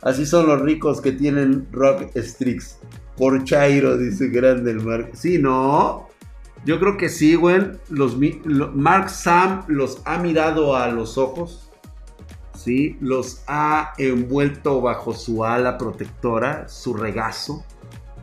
[0.00, 2.78] Así son los ricos que tienen Rock Strix.
[3.18, 5.10] Por Chairo, dice Grande el Mark.
[5.12, 6.08] Sí, no.
[6.64, 7.60] Yo creo que sí, güey.
[7.90, 8.16] Los,
[8.74, 11.70] Mark Sam los ha mirado a los ojos.
[12.54, 17.66] Sí, los ha envuelto bajo su ala protectora, su regazo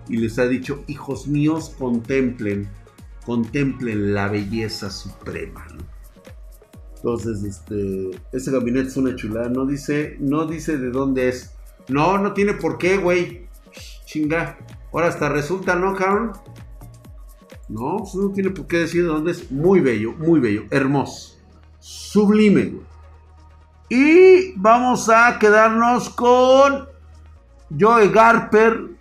[0.10, 2.70] y les ha dicho, hijos míos, contemplen,
[3.26, 5.66] contemplen la belleza suprema.
[6.96, 9.50] Entonces, este, ese gabinete es una chulada.
[9.50, 11.54] No dice, no dice de dónde es.
[11.88, 13.48] No, no tiene por qué, güey.
[14.06, 14.58] Chinga.
[14.92, 16.34] Ahora hasta resulta, ¿no, cabrón?
[17.70, 19.52] No, pues no tiene por qué decir de dónde es.
[19.52, 21.38] Muy bello, muy bello, hermoso.
[21.80, 22.88] Sublime, güey.
[23.90, 26.88] Y vamos a quedarnos con
[27.80, 28.97] Joe Garper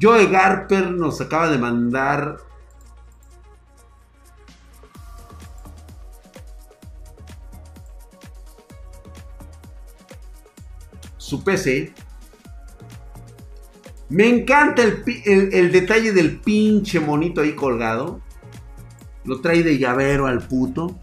[0.00, 2.38] Joe Garper nos acaba de mandar
[11.16, 11.92] su PC.
[14.08, 15.02] Me encanta el,
[15.52, 18.20] el, detalle del pinche monito ahí colgado.
[19.24, 20.96] Lo trae de llavero al puto.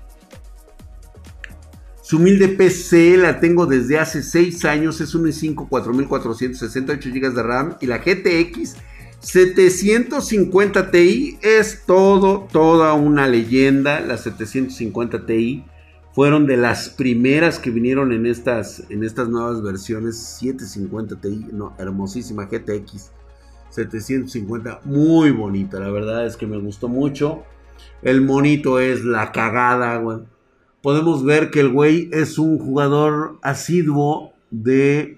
[2.04, 7.41] Su humilde PC la tengo desde hace 6 años, es un i5 4468 GB de
[7.41, 8.76] RAM y la GTX
[9.22, 14.01] 750 Ti es todo, toda una leyenda.
[14.01, 15.64] Las 750 Ti
[16.12, 20.18] fueron de las primeras que vinieron en estas, en estas nuevas versiones.
[20.18, 23.14] 750 Ti, no, hermosísima GTX
[23.70, 27.43] 750, muy bonita, la verdad es que me gustó mucho.
[28.01, 30.32] El monito es la cagada, güey
[30.84, 35.17] podemos ver que el güey es un jugador asiduo de...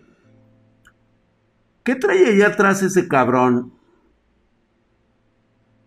[1.84, 3.74] ¿Qué trae allá atrás ese cabrón?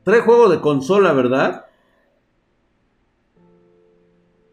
[0.03, 1.67] Trae juego de consola, ¿verdad?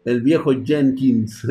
[0.04, 1.44] El viejo Jenkins.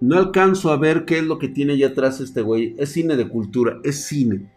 [0.00, 2.76] no alcanzo a ver qué es lo que tiene allá atrás este güey.
[2.78, 4.51] Es cine de cultura, es cine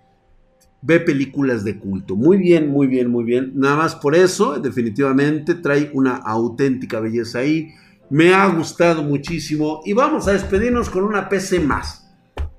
[0.81, 2.15] ve películas de culto.
[2.15, 3.53] Muy bien, muy bien, muy bien.
[3.55, 7.73] Nada más por eso, definitivamente trae una auténtica belleza ahí.
[8.09, 9.81] Me ha gustado muchísimo.
[9.85, 12.07] Y vamos a despedirnos con una PC más.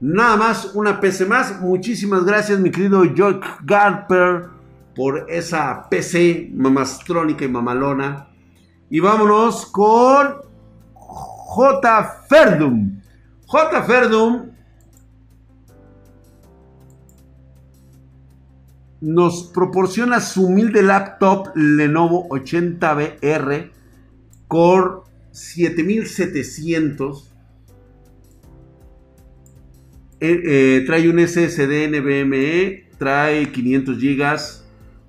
[0.01, 1.61] Nada más una PC más.
[1.61, 4.47] Muchísimas gracias, mi querido Jock Garper,
[4.95, 8.29] por esa PC mamastrónica y mamalona.
[8.91, 10.37] Y vámonos con
[10.95, 12.25] J.
[12.29, 13.01] Ferdum.
[13.47, 13.83] J.
[13.85, 14.56] Ferdum
[19.01, 23.71] nos proporciona su humilde laptop Lenovo 80BR
[24.49, 24.91] Core
[25.33, 27.25] 7700.
[30.19, 34.39] Eh, eh, trae un SSD NVMe, trae 500 GB,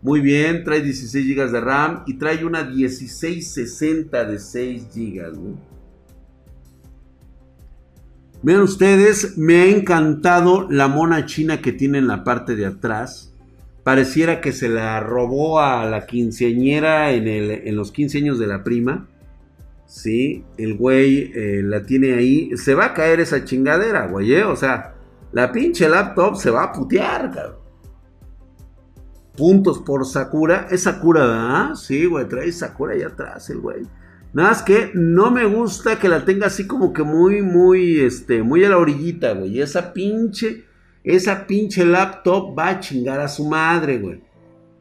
[0.01, 5.55] muy bien, trae 16 GB de RAM y trae una 1660 de 6 GB.
[8.43, 13.36] Vean ustedes, me ha encantado la mona china que tiene en la parte de atrás
[13.88, 18.61] pareciera que se la robó a la quinceañera en, en los 15 años de la
[18.61, 19.07] prima.
[19.85, 22.51] Sí, el güey eh, la tiene ahí.
[22.57, 24.33] Se va a caer esa chingadera, güey.
[24.33, 24.43] ¿eh?
[24.43, 24.95] O sea,
[25.31, 27.59] la pinche laptop se va a putear, cabrón.
[29.38, 30.67] Puntos por Sakura.
[30.69, 31.75] Es Sakura, ¿verdad?
[31.75, 33.83] Sí, güey, trae Sakura allá atrás el güey.
[34.33, 38.43] Nada más que no me gusta que la tenga así como que muy, muy, este,
[38.43, 39.61] muy a la orillita, güey.
[39.61, 40.65] Esa pinche
[41.08, 44.22] esa pinche laptop va a chingar a su madre, güey.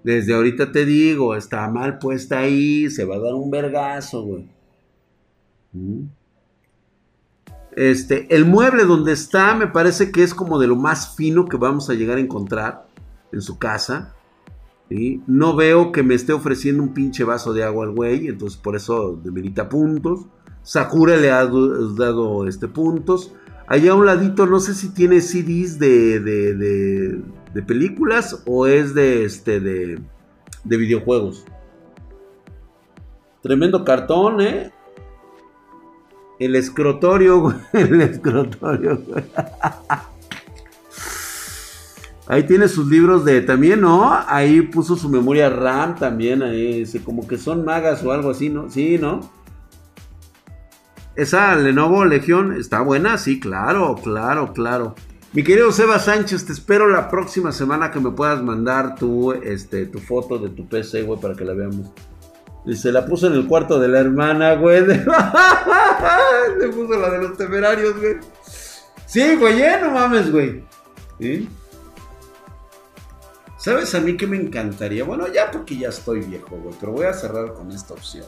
[0.03, 4.49] Desde ahorita te digo, está mal puesta ahí, se va a dar un vergazo, güey.
[5.73, 6.07] Mm.
[7.77, 11.59] Este, el mueble donde está me parece que es como de lo más fino que
[11.59, 12.89] vamos a llegar a encontrar
[13.33, 14.15] en su casa.
[14.89, 18.75] No veo que me esté ofreciendo un pinche vaso de agua al güey, entonces por
[18.75, 20.27] eso demerita puntos.
[20.63, 23.33] Sakura le ha dado este, puntos.
[23.69, 29.25] Allá a un ladito, no sé si tiene CDs de, de, películas o es de,
[29.25, 29.99] este, de,
[30.65, 31.45] videojuegos.
[33.43, 34.73] Tremendo cartón, ¿eh?
[36.39, 37.57] El escrotorio, güey.
[37.73, 39.25] El escrotorio, güey.
[42.29, 44.13] Ahí tiene sus libros de también, ¿no?
[44.29, 48.69] Ahí puso su memoria RAM también, ahí, como que son magas o algo así, ¿no?
[48.69, 49.21] Sí, ¿no?
[51.17, 54.95] Esa Lenovo Legión está buena, sí, claro, claro, claro.
[55.33, 59.87] Mi querido Seba Sánchez, te espero la próxima semana que me puedas mandar tu, este,
[59.87, 61.91] tu foto de tu PC, güey, para que la veamos.
[62.67, 64.87] Y se la puso en el cuarto de la hermana, güey.
[64.87, 68.17] Le puso la de los temerarios, güey.
[69.07, 69.79] Sí, güey, ¿eh?
[69.81, 70.65] no mames, güey.
[73.57, 75.05] ¿Sabes a mí que me encantaría?
[75.05, 78.27] Bueno, ya porque ya estoy viejo, güey, pero voy a cerrar con esta opción.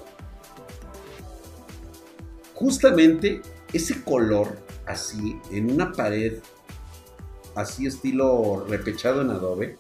[2.59, 3.41] Justamente
[3.73, 6.39] ese color así en una pared
[7.55, 9.79] así estilo repechado en adobe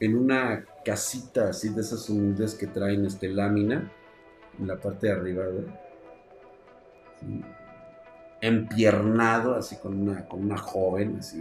[0.00, 3.88] en una casita así de esas unidades que traen este lámina
[4.58, 5.44] en la parte de arriba.
[8.40, 11.40] Empiernado así con una con una joven así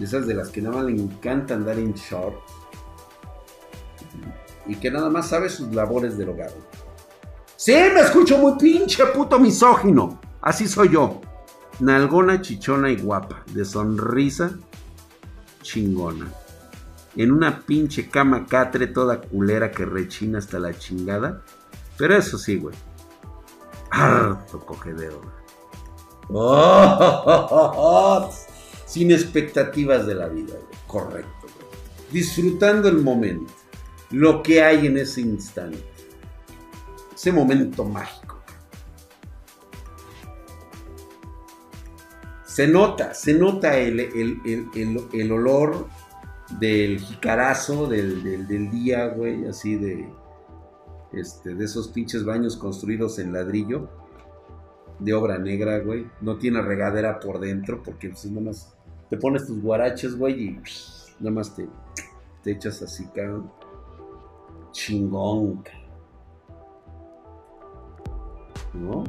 [0.00, 2.40] esas de las que nada más le encanta andar en short.
[4.66, 6.50] Y que nada más sabe sus labores del hogar.
[7.64, 10.20] Sí, me escucho muy pinche puto misógino.
[10.40, 11.20] Así soy yo.
[11.78, 13.44] Nalgona, chichona y guapa.
[13.54, 14.58] De sonrisa
[15.62, 16.26] chingona.
[17.14, 21.44] En una pinche cama catre toda culera que rechina hasta la chingada.
[21.96, 22.74] Pero eso sí, güey.
[23.92, 25.20] Harto cogedero.
[26.30, 28.28] Oh,
[28.86, 30.54] sin expectativas de la vida,
[30.88, 31.46] correcto.
[32.10, 33.52] Disfrutando el momento,
[34.10, 35.91] lo que hay en ese instante,
[37.22, 38.40] ese momento mágico.
[42.44, 45.86] Se nota, se nota el, el, olor
[46.58, 50.08] del jicarazo del, del, día, güey, así de,
[51.12, 53.88] este, de esos pinches baños construidos en ladrillo,
[54.98, 56.08] de obra negra, güey.
[56.20, 58.74] No tiene regadera por dentro, porque pues, nada más
[59.10, 60.60] te pones tus guaraches, güey, y
[61.20, 61.68] nada más te,
[62.42, 63.48] te echas así, cabrón.
[64.72, 65.62] Chingón,
[68.74, 69.04] ¿No?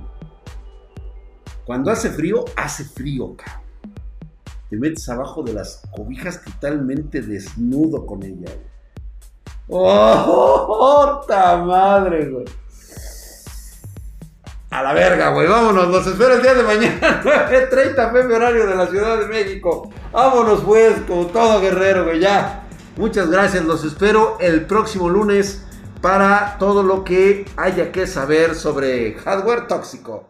[1.66, 3.64] Cuando hace frío, hace frío, cabrón.
[4.70, 8.52] Te metes abajo de las cobijas totalmente desnudo con ella.
[9.70, 12.46] ¡Oh, ¡Oh, madre, güey!
[14.74, 15.48] A la verga, güey.
[15.48, 15.88] Vámonos.
[15.90, 17.22] Los espero el día de mañana.
[17.24, 19.92] 9.30 pm horario de la Ciudad de México.
[20.12, 22.20] Vámonos, pues, como todo guerrero, güey.
[22.20, 22.68] Ya.
[22.98, 23.64] Muchas gracias.
[23.66, 25.63] Los espero el próximo lunes
[26.04, 30.26] para todo lo que haya que saber sobre hardware tóxico.